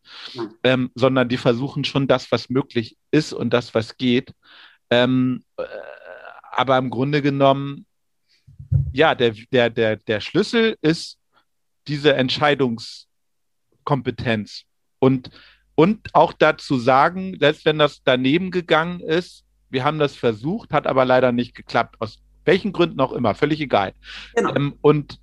[0.63, 4.33] ähm, sondern die versuchen schon das, was möglich ist und das, was geht.
[4.89, 5.63] Ähm, äh,
[6.51, 7.85] aber im Grunde genommen,
[8.93, 11.20] ja, der, der, der, der Schlüssel ist
[11.87, 14.63] diese Entscheidungskompetenz.
[14.99, 15.31] Und,
[15.75, 20.85] und auch dazu sagen, selbst wenn das daneben gegangen ist, wir haben das versucht, hat
[20.85, 23.93] aber leider nicht geklappt, aus welchen Gründen auch immer, völlig egal.
[24.35, 24.55] Genau.
[24.55, 25.19] Ähm, und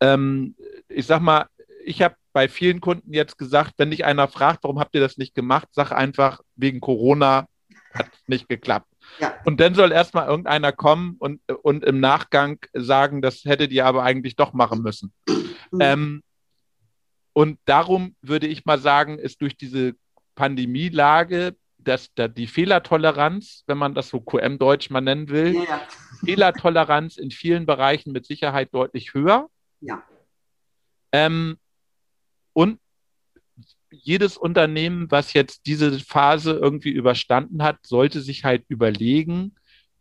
[0.00, 0.56] ähm,
[0.88, 1.46] ich sag mal,
[1.84, 5.18] ich habe bei vielen Kunden jetzt gesagt, wenn dich einer fragt, warum habt ihr das
[5.18, 7.46] nicht gemacht, sag einfach, wegen Corona
[7.92, 8.89] hat nicht geklappt.
[9.18, 9.34] Ja.
[9.44, 14.02] Und dann soll erstmal irgendeiner kommen und, und im Nachgang sagen, das hättet ihr aber
[14.02, 15.12] eigentlich doch machen müssen.
[15.70, 15.80] Mhm.
[15.80, 16.22] Ähm,
[17.32, 19.94] und darum würde ich mal sagen, ist durch diese
[20.34, 25.80] Pandemielage, dass da die Fehlertoleranz, wenn man das so QM-Deutsch mal nennen will, ja.
[26.24, 29.48] Fehlertoleranz in vielen Bereichen mit Sicherheit deutlich höher.
[29.80, 30.02] Ja.
[31.12, 31.56] Ähm,
[32.52, 32.78] und
[33.90, 39.54] jedes Unternehmen, was jetzt diese Phase irgendwie überstanden hat, sollte sich halt überlegen,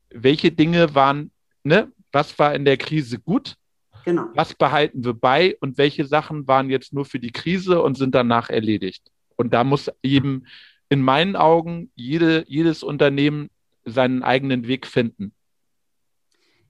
[0.10, 1.32] welche Dinge waren,
[1.64, 3.56] ne, was war in der Krise gut,
[4.06, 4.28] Genau.
[4.34, 8.16] was behalten wir bei und welche Sachen waren jetzt nur für die Krise und sind
[8.16, 9.04] danach erledigt.
[9.36, 10.46] Und da muss eben
[10.90, 13.50] in meinen Augen jede, jedes Unternehmen
[13.86, 15.34] seinen eigenen Weg finden.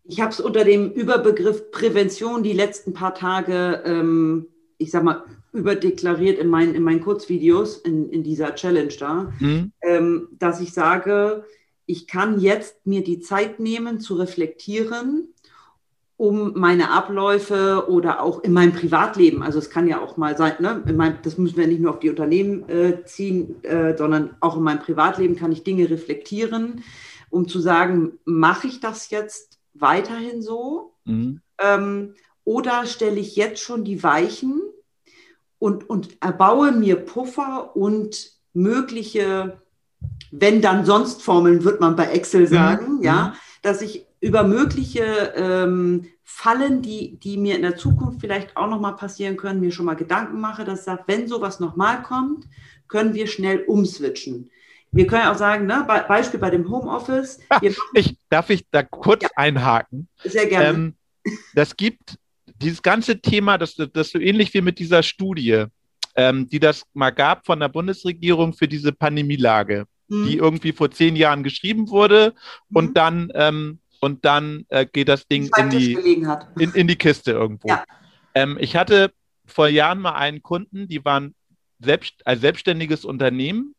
[0.03, 4.47] Ich habe es unter dem Überbegriff Prävention die letzten paar Tage, ähm,
[4.79, 5.23] ich sag mal,
[5.53, 9.71] überdeklariert in meinen, in meinen Kurzvideos, in, in dieser Challenge da, Hm?
[9.81, 11.43] ähm, dass ich sage,
[11.85, 15.33] ich kann jetzt mir die Zeit nehmen zu reflektieren,
[16.17, 20.53] um meine Abläufe oder auch in meinem Privatleben, also es kann ja auch mal sein,
[20.59, 24.35] ne, in meinem, das müssen wir nicht nur auf die Unternehmen äh, ziehen, äh, sondern
[24.39, 26.83] auch in meinem Privatleben kann ich Dinge reflektieren,
[27.29, 30.93] um zu sagen, mache ich das jetzt weiterhin so?
[31.05, 31.41] Hm?
[31.57, 32.15] Ähm,
[32.49, 34.59] oder stelle ich jetzt schon die Weichen
[35.59, 39.61] und, und erbaue mir Puffer und mögliche,
[40.31, 43.03] wenn dann sonst Formeln, wird man bei Excel sagen, Mhm.
[43.03, 45.03] ja, dass ich über mögliche
[45.35, 49.85] ähm, Fallen, die, die mir in der Zukunft vielleicht auch nochmal passieren können, mir schon
[49.85, 52.45] mal Gedanken mache, dass ich sage, wenn sowas nochmal kommt,
[52.87, 54.49] können wir schnell umswitchen.
[54.91, 58.49] Wir können ja auch sagen, ne, Be Beispiel bei dem Homeoffice, wir machen Ich, darf
[58.49, 59.29] ich da kurz Ja.
[59.35, 60.07] einhaken?
[60.23, 60.69] sehr gerne.
[60.69, 60.95] Ähm,
[61.53, 62.18] das gibt
[62.61, 65.65] dieses ganze Thema, das, das so ähnlich wie mit dieser Studie,
[66.15, 70.91] ähm, die das mal gab von der Bundesregierung für diese Pandemielage, Hm, die irgendwie vor
[70.91, 72.33] zehn Jahren geschrieben wurde
[72.69, 72.75] mhm.
[72.75, 75.93] und dann, ähm, und dann äh, geht das Ding in die,
[76.57, 77.67] in, in die Kiste irgendwo.
[77.67, 77.83] Ja.
[78.33, 79.11] Ähm, ich hatte
[79.45, 81.35] vor Jahren mal einen Kunden, die waren
[81.79, 83.75] selbst, ein selbstständiges Unternehmen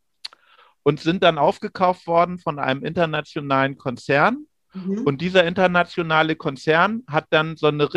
[0.83, 4.45] und sind dann aufgekauft worden von einem internationalen Konzern.
[4.73, 5.03] Mhm.
[5.03, 7.93] Und dieser internationale Konzern hat dann so eine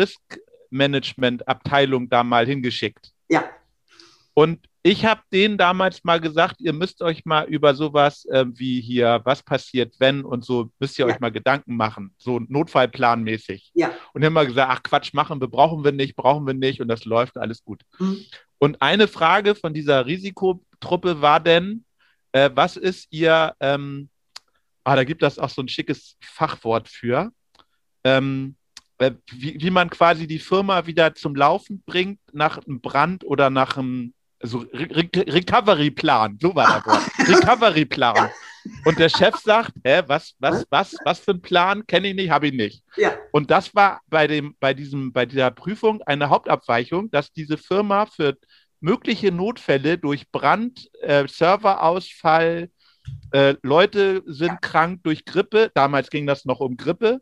[0.75, 3.11] Risk-Management-Abteilung da mal hingeschickt.
[3.29, 3.43] ja,
[4.33, 8.81] Und ich habe denen damals mal gesagt, ihr müsst euch mal über sowas äh, wie
[8.81, 11.13] hier, was passiert, wenn und so, müsst ihr Ja.
[11.13, 13.71] euch mal Gedanken machen, so notfallplanmäßig.
[13.73, 13.91] ja.
[14.13, 16.87] Und haben mal gesagt, ach Quatsch, machen wir, brauchen wir nicht, brauchen wir nicht und
[16.87, 17.81] das läuft alles gut.
[17.99, 18.25] Mhm.
[18.59, 21.83] Und eine Frage von dieser Risikotruppe war denn,
[22.31, 24.09] äh, was ist ihr, ähm,
[24.83, 27.31] ah, da gibt es auch so ein schickes Fachwort für,
[28.03, 28.64] ähm, äh,
[28.99, 33.77] wie, wie man quasi die Firma wieder zum Laufen bringt nach einem Brand oder nach
[33.77, 37.03] einem also Re Re Recovery-Plan, so war das Wort.
[37.41, 38.29] Recovery-Plan.
[38.83, 41.85] Und der Chef sagt, hä, was, was, was, was für ein Plan?
[41.87, 42.83] Kenne ich nicht, habe ich nicht.
[42.97, 43.15] Ja.
[43.31, 48.05] Und das war bei dem, bei diesem, bei dieser Prüfung eine Hauptabweichung, dass diese Firma
[48.05, 48.37] für
[48.81, 52.69] mögliche Notfälle durch Brand, äh, Serverausfall,
[53.31, 54.57] Äh, Leute sind ja.
[54.57, 55.71] krank durch Grippe.
[55.75, 57.21] Damals ging das noch um Grippe.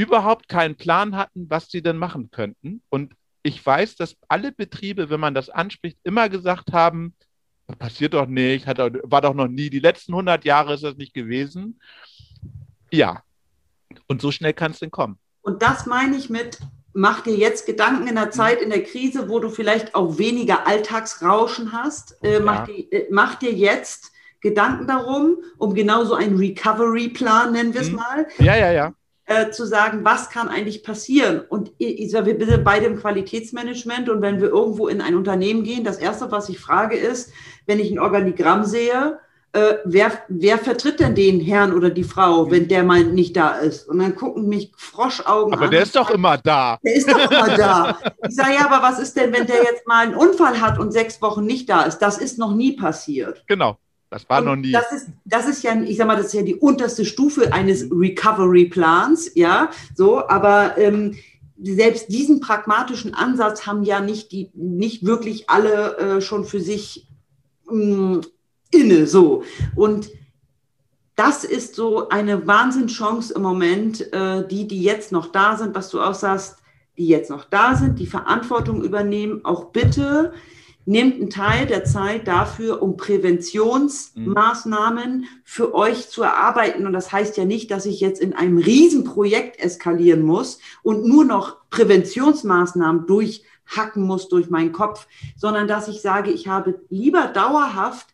[0.00, 2.82] Überhaupt keinen Plan hatten, was sie denn machen könnten.
[2.88, 7.14] Und ich weiß, dass alle Betriebe, wenn man das anspricht, immer gesagt haben,
[7.78, 11.12] passiert doch nicht, hat, war doch noch nie, die letzten 100 Jahre ist das nicht
[11.12, 11.78] gewesen.
[12.90, 13.22] Ja,
[14.06, 15.18] und so schnell kann es denn kommen.
[15.42, 16.60] Und das meine ich mit,
[16.94, 18.32] mach dir jetzt Gedanken in der mhm.
[18.32, 22.16] Zeit, in der Krise, wo du vielleicht auch weniger Alltagsrauschen hast.
[22.24, 22.74] Äh, mach, ja.
[22.74, 27.96] dir, äh, mach, dir, jetzt Gedanken darum, um genauso einen Recovery-Plan, nennen wir es mhm.
[27.96, 28.26] mal.
[28.38, 28.94] Ja, ja, ja.
[29.30, 31.42] Äh, zu sagen, was kann eigentlich passieren?
[31.48, 35.62] Und ich sage, wir sind beide im Qualitätsmanagement und wenn wir irgendwo in ein Unternehmen
[35.62, 37.32] gehen, das Erste, was ich frage, ist,
[37.64, 39.20] wenn ich ein Organigramm sehe,
[39.52, 43.50] äh, wer, wer vertritt denn den Herrn oder die Frau, wenn der mal nicht da
[43.50, 43.88] ist?
[43.88, 45.68] Und dann gucken mich Froschaugen aber an.
[45.68, 46.80] Aber der ist doch immer da.
[46.84, 47.98] Der ist doch immer da.
[48.26, 50.90] Ich sage, ja, aber was ist denn, wenn der jetzt mal einen Unfall hat und
[50.90, 51.98] sechs Wochen nicht da ist?
[51.98, 53.44] Das ist noch nie passiert.
[53.46, 53.78] Genau.
[54.10, 54.72] Das war und noch nie.
[54.72, 57.88] Das ist, das ist ja, ich sag mal, das ist ja die unterste Stufe eines
[57.90, 61.14] Recovery-Plans, ja, so, aber ähm,
[61.62, 67.06] selbst diesen pragmatischen Ansatz haben ja nicht die, nicht wirklich alle äh, schon für sich
[67.70, 68.20] mh, mm,
[68.72, 69.44] inne, so.
[69.76, 70.10] Und
[71.14, 75.90] das ist so eine Wahnsinnschance im Moment, äh, die, die jetzt noch da sind, was
[75.90, 76.56] du auch sagst,
[76.96, 80.32] die jetzt noch da sind, die Verantwortung übernehmen, auch bitte
[80.86, 86.86] nehmt einen Teil der Zeit dafür, um Präventionsmaßnahmen für euch zu erarbeiten.
[86.86, 91.24] Und das heißt ja nicht, dass ich jetzt in einem Riesenprojekt eskalieren muss und nur
[91.24, 95.06] noch Präventionsmaßnahmen durchhacken muss durch meinen Kopf,
[95.36, 98.08] sondern dass ich sage, ich habe lieber dauerhaft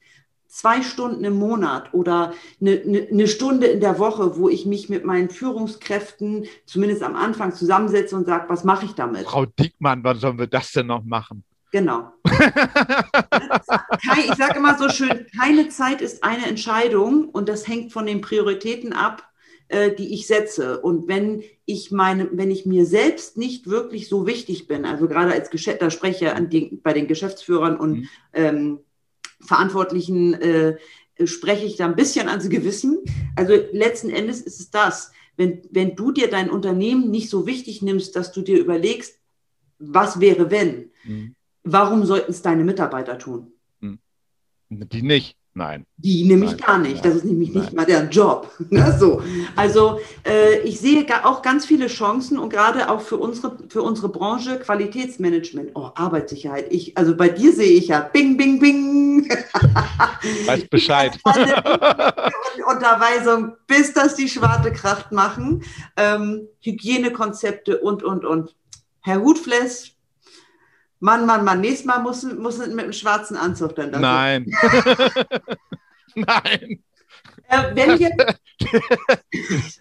[0.48, 4.88] zwei Stunden im Monat oder eine, eine, eine, Stunde in der Woche, wo ich mich
[4.88, 9.26] mit meinen Führungskräften zumindest am Anfang zusammensetze und sage, was mache ich damit?
[9.26, 11.44] Frau Dickmann, wann sollen wir das denn noch machen?
[11.76, 12.10] Genau.
[12.24, 12.32] ich
[14.34, 18.94] sage immer so schön, keine Zeit ist eine Entscheidung und das hängt von den Prioritäten
[18.94, 19.30] ab,
[19.68, 20.80] äh, die ich setze.
[20.80, 25.32] Und wenn ich meine, wenn ich mir selbst nicht wirklich so wichtig bin, also gerade
[25.32, 28.08] als Geschäft, da spreche ich bei den Geschäftsführern und mhm.
[28.32, 28.78] ähm,
[29.40, 30.78] Verantwortlichen äh,
[31.24, 33.00] spreche ich da ein bisschen ans Gewissen.
[33.34, 35.12] Also letzten Endes ist es das.
[35.36, 39.18] Wenn, wenn du dir dein Unternehmen nicht so wichtig nimmst, dass du dir überlegst,
[39.78, 41.34] was wäre, wenn, mhm.
[41.66, 43.52] Warum sollten es deine Mitarbeiter tun?
[43.80, 43.98] Mhm.
[44.70, 45.36] Die nicht.
[45.56, 45.86] Nein.
[45.96, 46.60] Die nämlich Nein.
[46.60, 47.02] gar nicht.
[47.02, 47.62] Das ist nämlich Nein.
[47.62, 48.52] nicht mal der Job.
[48.70, 48.94] Ne?
[48.98, 49.22] so.
[49.54, 54.10] Also äh, ich sehe auch ganz viele Chancen und gerade auch für unsere, für unsere
[54.10, 55.70] Branche Qualitätsmanagement.
[55.74, 56.70] Oh, Arbeitssicherheit.
[56.70, 59.30] Ich, also bei dir sehe ich ja Bing, Bing, Bing.
[60.46, 61.18] Weiß Bescheid.
[62.66, 65.62] Unterweisung, bis das die Schwarte Kraft machen.
[65.96, 68.54] Ähm, Hygienekonzepte und, und, und.
[69.00, 69.95] Herr Hutfless,
[71.00, 73.98] Mann, Mann, Mann, nächstes Mal muss, muss mit einem schwarzen Anzug dann da.
[73.98, 74.46] Nein.
[76.14, 76.82] Nein.
[77.48, 78.10] Äh, wenn wir,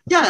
[0.10, 0.22] ja,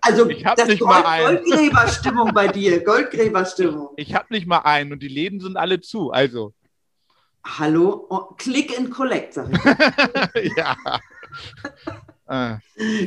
[0.00, 3.90] also ich das nicht mal Goldgräberstimmung bei dir, Goldgräberstimmung.
[3.96, 6.52] Ich, ich habe nicht mal einen und die Läden sind alle zu, also.
[7.44, 9.48] Hallo, oh, Click and Collect, sag
[10.34, 10.52] ich.
[10.56, 10.76] ja.
[12.26, 12.58] Ah.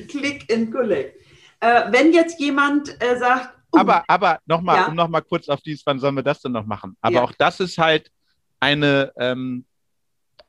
[0.09, 1.19] Click and Collect.
[1.59, 4.87] Äh, wenn jetzt jemand äh, sagt, aber, aber nochmal, ja.
[4.87, 6.97] um nochmal kurz auf dies, wann sollen wir das denn noch machen?
[7.01, 7.23] Aber ja.
[7.23, 8.11] auch das ist halt
[8.59, 9.65] eine, ähm,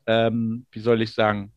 [0.07, 1.53] ähm, wie soll ich sagen,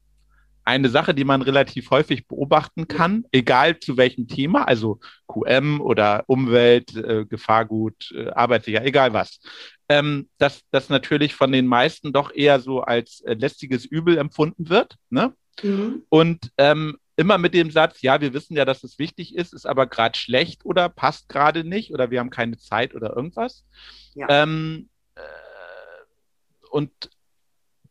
[0.63, 6.23] eine Sache, die man relativ häufig beobachten kann, egal zu welchem Thema, also QM oder
[6.27, 9.39] Umwelt, äh, Gefahrgut, äh, Arbeitssicher, egal was,
[9.89, 14.69] ähm, dass das natürlich von den meisten doch eher so als äh, lästiges Übel empfunden
[14.69, 14.95] wird.
[15.09, 15.33] Ne?
[15.63, 16.03] Mhm.
[16.09, 19.67] Und ähm, immer mit dem Satz, ja, wir wissen ja, dass es wichtig ist, ist
[19.67, 23.63] aber gerade schlecht oder passt gerade nicht oder wir haben keine Zeit oder irgendwas.
[24.15, 24.25] Ja.
[24.27, 25.21] Ähm, äh,
[26.71, 26.91] und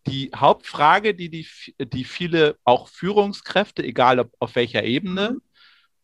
[0.09, 1.47] die Hauptfrage, die, die,
[1.79, 5.43] die viele auch Führungskräfte, egal ob, auf welcher Ebene, mhm.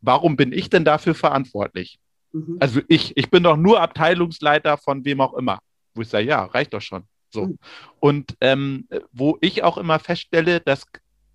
[0.00, 1.98] warum bin ich denn dafür verantwortlich?
[2.32, 2.58] Mhm.
[2.60, 5.58] Also ich, ich bin doch nur Abteilungsleiter von wem auch immer.
[5.94, 7.04] Wo ich sage, ja, reicht doch schon.
[7.30, 7.46] So.
[7.46, 7.58] Mhm.
[7.98, 10.84] Und ähm, wo ich auch immer feststelle, dass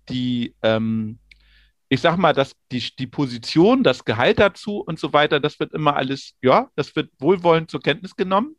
[0.08, 1.18] die, ähm,
[1.92, 5.74] ich sag mal, dass die, die Position, das Gehalt dazu und so weiter, das wird
[5.74, 8.56] immer alles, ja, das wird wohlwollend zur Kenntnis genommen.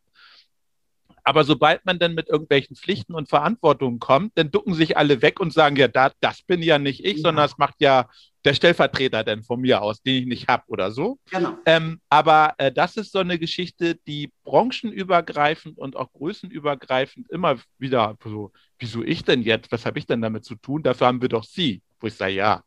[1.24, 5.40] Aber sobald man dann mit irgendwelchen Pflichten und Verantwortungen kommt, dann ducken sich alle weg
[5.40, 7.24] und sagen, ja, da, das bin ja nicht ich, ja.
[7.24, 8.08] sondern das macht ja
[8.46, 11.18] der Stellvertreter denn von mir aus, den ich nicht habe oder so.
[11.32, 11.58] Genau.
[11.66, 18.16] Ähm, aber äh, das ist so eine Geschichte, die branchenübergreifend und auch größenübergreifend immer wieder
[18.24, 19.72] so, wieso ich denn jetzt?
[19.72, 20.84] Was habe ich denn damit zu tun?
[20.84, 21.82] Dafür haben wir doch Sie.
[22.00, 22.64] Wo ich sage, ja,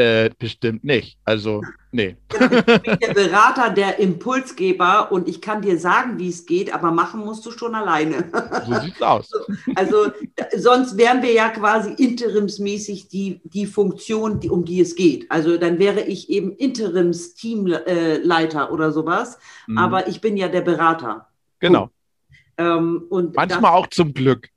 [0.00, 1.18] Äh, bestimmt nicht.
[1.24, 2.16] Also, nee.
[2.30, 2.38] Ich
[2.82, 7.24] bin der Berater, der Impulsgeber und ich kann dir sagen, wie es geht, aber machen
[7.24, 8.30] musst du schon alleine.
[8.64, 9.28] So sieht's aus.
[9.74, 10.12] Also,
[10.56, 15.28] sonst wären wir ja quasi interimsmäßig die, die Funktion, die, um die es geht.
[15.32, 19.78] Also, dann wäre ich eben Interims-Teamleiter oder sowas, mhm.
[19.78, 21.26] aber ich bin ja der Berater.
[21.58, 21.90] Genau.
[22.56, 24.48] Ähm, und Manchmal das, auch zum Glück.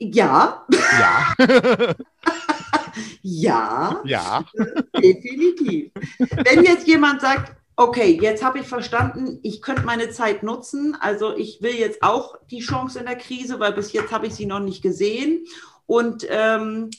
[0.00, 0.66] Ja.
[0.98, 1.32] Ja.
[3.22, 4.00] ja.
[4.04, 4.44] Ja.
[4.96, 5.92] Definitiv.
[6.44, 10.96] Wenn jetzt jemand sagt, okay, jetzt habe ich verstanden, ich könnte meine Zeit nutzen.
[11.00, 14.34] Also ich will jetzt auch die Chance in der Krise, weil bis jetzt habe ich
[14.34, 15.44] sie noch nicht gesehen.
[15.86, 16.90] Und ähm,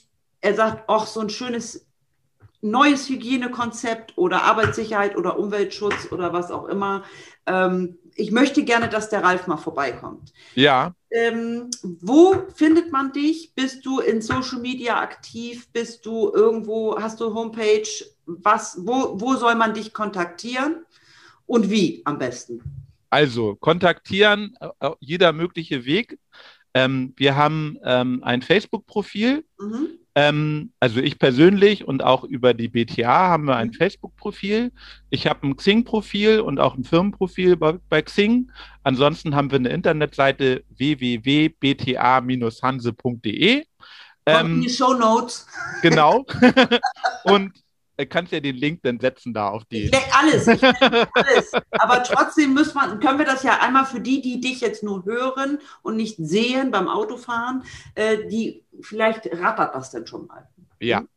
[0.41, 1.85] er sagt, ach, so ein schönes
[2.61, 7.03] neues Hygienekonzept oder Arbeitssicherheit oder Umweltschutz oder was auch immer.
[7.45, 10.34] Ähm, ich möchte gerne, dass der Ralf mal vorbeikommt.
[10.55, 10.95] Ja.
[11.11, 13.53] Ähm, wo findet man dich?
[13.53, 15.68] Bist du in Social Media aktiv?
[15.72, 17.88] Bist du irgendwo, hast du Homepage?
[18.26, 20.86] Was, wo, wo soll man dich kontaktieren?
[21.45, 22.61] Und wie am besten?
[23.09, 26.18] Also kontaktieren, äh, jeder mögliche Weg.
[26.74, 29.45] Ähm, wir haben ähm, ein Facebook-Profil.
[29.59, 29.99] Mhm.
[30.18, 33.74] Ähm, also ich persönlich und auch über die BTA haben wir ein mhm.
[33.74, 34.72] Facebook-Profil.
[35.09, 38.49] Ich habe ein Xing-Profil und auch ein Firmenprofil bei, bei, Xing.
[38.84, 43.66] Ansonsten haben wir eine Internetseite www.bta-hanse.de.
[44.28, 45.47] Ähm, die Show Notes.
[45.82, 46.26] Genau.
[47.26, 47.51] und
[48.03, 49.85] kannst ja den Link dann setzen da auf die.
[49.85, 50.63] Ich alles, ich
[51.13, 51.51] alles.
[51.71, 55.05] Aber trotzdem muss man, können wir das ja einmal für die, die dich jetzt nur
[55.05, 57.63] hören und nicht sehen beim Autofahren,
[57.95, 60.47] äh, die vielleicht rattert das denn schon mal.
[60.79, 60.99] Ja.
[60.99, 61.07] Hm?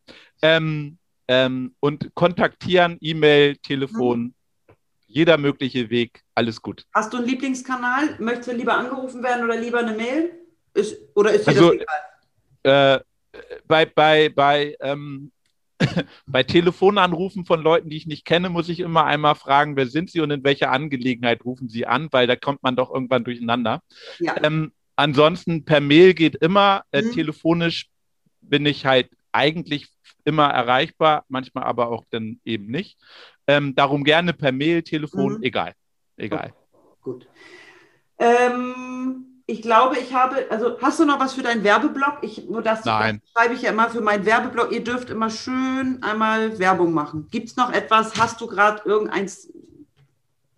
[0.42, 4.34] Ähm, ähm, und kontaktieren, E-Mail, Telefon,
[4.66, 4.74] hm.
[5.06, 6.84] jeder mögliche Weg, alles gut.
[6.94, 8.16] Hast du einen Lieblingskanal?
[8.18, 10.32] Möchtest du lieber angerufen werden oder lieber eine Mail?
[10.74, 11.82] Ist, oder ist dir also, das
[12.62, 13.00] egal?
[13.00, 13.00] Äh,
[13.66, 15.32] bei, bei, bei ähm,
[16.26, 20.10] bei Telefonanrufen von Leuten, die ich nicht kenne, muss ich immer einmal fragen, wer sind
[20.10, 23.82] sie und in welcher Angelegenheit rufen sie an, weil da kommt man doch irgendwann durcheinander.
[24.18, 24.42] Ja.
[24.42, 27.12] Ähm, ansonsten per Mail geht immer, äh, mhm.
[27.12, 27.88] telefonisch
[28.40, 29.88] bin ich halt eigentlich
[30.24, 32.98] immer erreichbar, manchmal aber auch dann eben nicht.
[33.46, 35.42] Ähm, darum gerne per Mail, Telefon, mhm.
[35.42, 35.74] egal.
[36.16, 36.52] Egal.
[37.00, 37.28] Gut.
[38.18, 42.18] Ähm, ich glaube, ich habe, also hast du noch was für deinen Werbeblock?
[42.20, 43.22] Ich, das, Nein.
[43.22, 44.70] das schreibe ich ja immer für meinen Werbeblock.
[44.70, 47.28] Ihr dürft immer schön einmal Werbung machen.
[47.30, 48.14] Gibt es noch etwas?
[48.18, 49.30] Hast du gerade irgendeine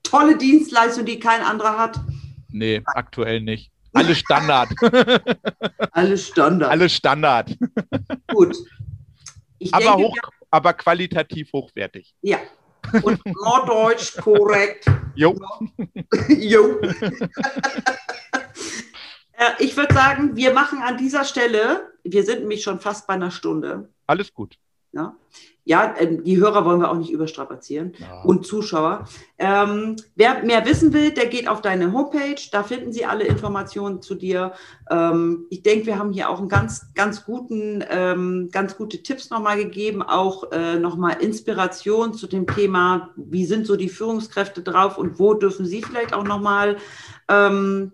[0.03, 2.01] tolle Dienstleistung, die kein anderer hat?
[2.49, 3.71] Nee, aktuell nicht.
[3.93, 4.71] Alles Standard.
[5.93, 6.71] Alles Standard.
[6.71, 7.57] Alles Standard.
[8.27, 8.57] Gut.
[9.61, 10.17] Ich aber, denke, hoch,
[10.51, 12.13] aber qualitativ hochwertig.
[12.23, 12.39] Ja.
[13.03, 14.87] Und norddeutsch korrekt.
[15.15, 15.37] Jo.
[16.29, 16.81] jo.
[19.41, 23.15] Äh, ich würde sagen, wir machen an dieser Stelle, wir sind nämlich schon fast bei
[23.15, 23.89] einer Stunde.
[24.07, 24.57] Alles gut.
[24.93, 25.17] Ja,
[25.65, 28.23] ja ähm, die Hörer wollen wir auch nicht überstrapazieren ja.
[28.23, 29.07] und Zuschauer.
[29.39, 34.03] Ähm, wer mehr wissen will, der geht auf deine Homepage, da finden Sie alle Informationen
[34.03, 34.53] zu dir.
[34.91, 39.31] Ähm, ich denke, wir haben hier auch einen ganz, ganz guten, ähm, ganz gute Tipps
[39.31, 44.99] nochmal gegeben, auch äh, nochmal Inspiration zu dem Thema, wie sind so die Führungskräfte drauf
[44.99, 46.77] und wo dürfen Sie vielleicht auch nochmal
[47.29, 47.93] ähm,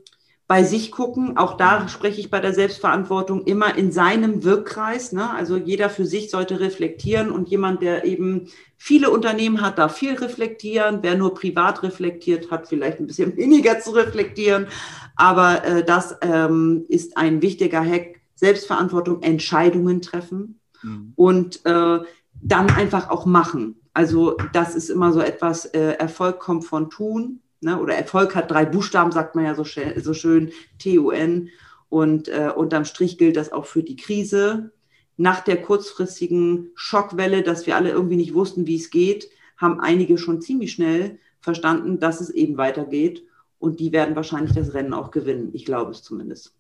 [0.49, 1.37] bei sich gucken.
[1.37, 5.13] Auch da spreche ich bei der Selbstverantwortung immer in seinem Wirkkreis.
[5.13, 5.29] Ne?
[5.31, 10.15] Also jeder für sich sollte reflektieren und jemand, der eben viele Unternehmen hat, darf viel
[10.15, 11.01] reflektieren.
[11.03, 14.69] Wer nur privat reflektiert, hat vielleicht ein bisschen weniger zu reflektieren.
[15.17, 18.21] Aber äh, das ähm, ist ein wichtiger Hack.
[18.39, 21.15] Selbstverantwortung, Entscheidungen treffen mhm.
[21.17, 22.01] und äh,
[22.43, 23.81] dann einfach auch machen.
[23.95, 27.81] Also das ist immer so etwas, äh, Erfolg kommt von tun Ne?
[27.81, 31.51] Oder Erfolg hat drei Buchstaben, sagt man ja so, so schön, T-U-N.
[31.89, 34.73] Und äh, unterm Strich gilt das auch für die Krise.
[35.17, 40.19] Nach der kurzfristigen Schockwelle, dass wir alle irgendwie nicht wussten, wie es geht, haben einige
[40.19, 43.23] schon ziemlich schnell verstanden, dass es eben weitergeht.
[43.59, 45.51] Und die werden wahrscheinlich das Rennen auch gewinnen.
[45.55, 46.55] Ich glaube es zumindest.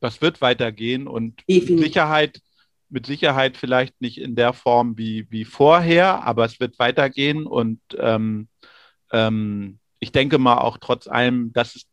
[0.00, 2.40] Das wird weitergehen und mit Sicherheit,
[2.88, 7.80] mit Sicherheit vielleicht nicht in der Form wie, wie vorher, aber es wird weitergehen und
[7.98, 8.48] ähm,
[9.12, 11.86] ähm, ich denke mal auch trotz allem, dass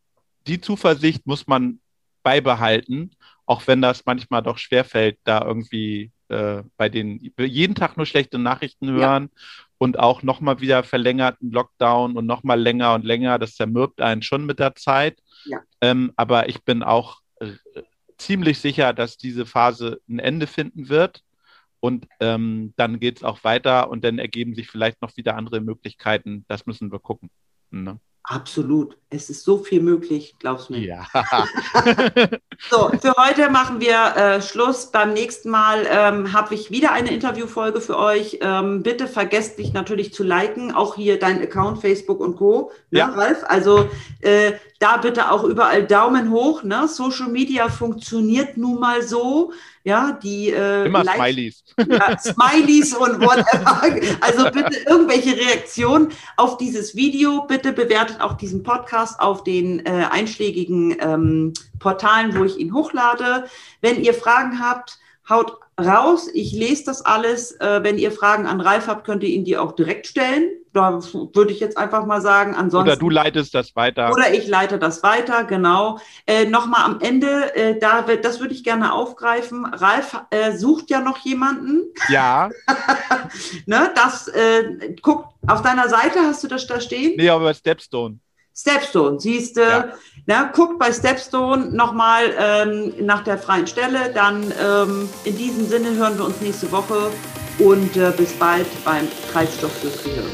[0.48, 1.80] die Zuversicht muss man
[2.24, 3.12] beibehalten,
[3.46, 8.38] auch wenn das manchmal doch schwerfällt, da irgendwie äh, bei den jeden Tag nur schlechte
[8.40, 9.42] Nachrichten hören ja.
[9.78, 14.46] und auch nochmal wieder verlängerten Lockdown und nochmal länger und länger, das zermürbt einen schon
[14.46, 15.20] mit der Zeit.
[15.46, 15.62] Ja.
[15.82, 17.52] Ähm, aber ich bin auch äh,
[18.18, 21.24] ziemlich sicher, dass diese Phase ein Ende finden wird.
[21.80, 25.62] Und ähm, dann geht es auch weiter und dann ergeben sich vielleicht noch wieder andere
[25.62, 26.44] Möglichkeiten.
[26.48, 27.30] Das müssen wir gucken.
[27.72, 28.00] Ne?
[28.30, 28.98] Absolut.
[29.10, 30.82] Es ist so viel möglich, glaubst du mir.
[30.82, 31.08] Ja.
[32.70, 34.92] so, für heute machen wir äh, Schluss.
[34.92, 38.40] Beim nächsten Mal ähm, habe ich wieder eine Interviewfolge für euch.
[38.42, 42.72] Ähm, bitte vergesst nicht natürlich zu liken, auch hier dein Account, Facebook und Co.
[42.92, 43.06] Ne, ja.
[43.06, 43.46] Ralf?
[43.48, 43.90] Also
[44.20, 46.64] äh, da bitte auch überall Daumen hoch.
[46.64, 46.88] Ne?
[46.88, 49.54] Social Media funktioniert nun mal so.
[49.84, 51.64] Ja, die äh, immer Likes, Smileys.
[51.88, 53.82] Ja, Smileys und whatever.
[54.22, 57.46] Also bitte irgendwelche Reaktionen auf dieses Video.
[57.48, 63.46] Bitte bewertet auch diesen Podcast auf den äh, einschlägigen ähm, Portalen, wo ich ihn hochlade.
[63.82, 65.00] Wenn ihr Fragen habt,
[65.30, 66.30] haut raus.
[66.34, 67.52] Ich lese das alles.
[67.60, 70.50] Äh, wenn ihr Fragen an Ralf habt, könnt ihr ihn die auch direkt stellen.
[70.74, 72.54] Da würde ich jetzt einfach mal sagen.
[72.56, 74.12] Ansonsten, oder du leitest das weiter.
[74.12, 76.00] Oder ich leite das weiter, genau.
[76.26, 79.66] Äh, Nochmal am Ende, äh, da wird, das würde ich gerne aufgreifen.
[79.66, 81.84] Ralf äh, sucht ja noch jemanden.
[82.10, 82.50] Ja.
[83.66, 87.14] ne, das, äh, guck, auf deiner Seite hast du das da stehen?
[87.18, 88.20] Nee, aber bei Stepstone.
[88.60, 89.94] Stepstone, siehst du, ja.
[90.26, 94.12] Na, guckt bei Stepstone nochmal ähm, nach der freien Stelle.
[94.14, 97.12] Dann ähm, in diesem Sinne hören wir uns nächste Woche
[97.60, 100.26] und äh, bis bald beim Treibstoff fürs Gehirn.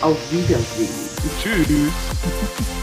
[0.00, 0.88] Auf Wiedersehen.
[1.42, 2.81] Tschüss.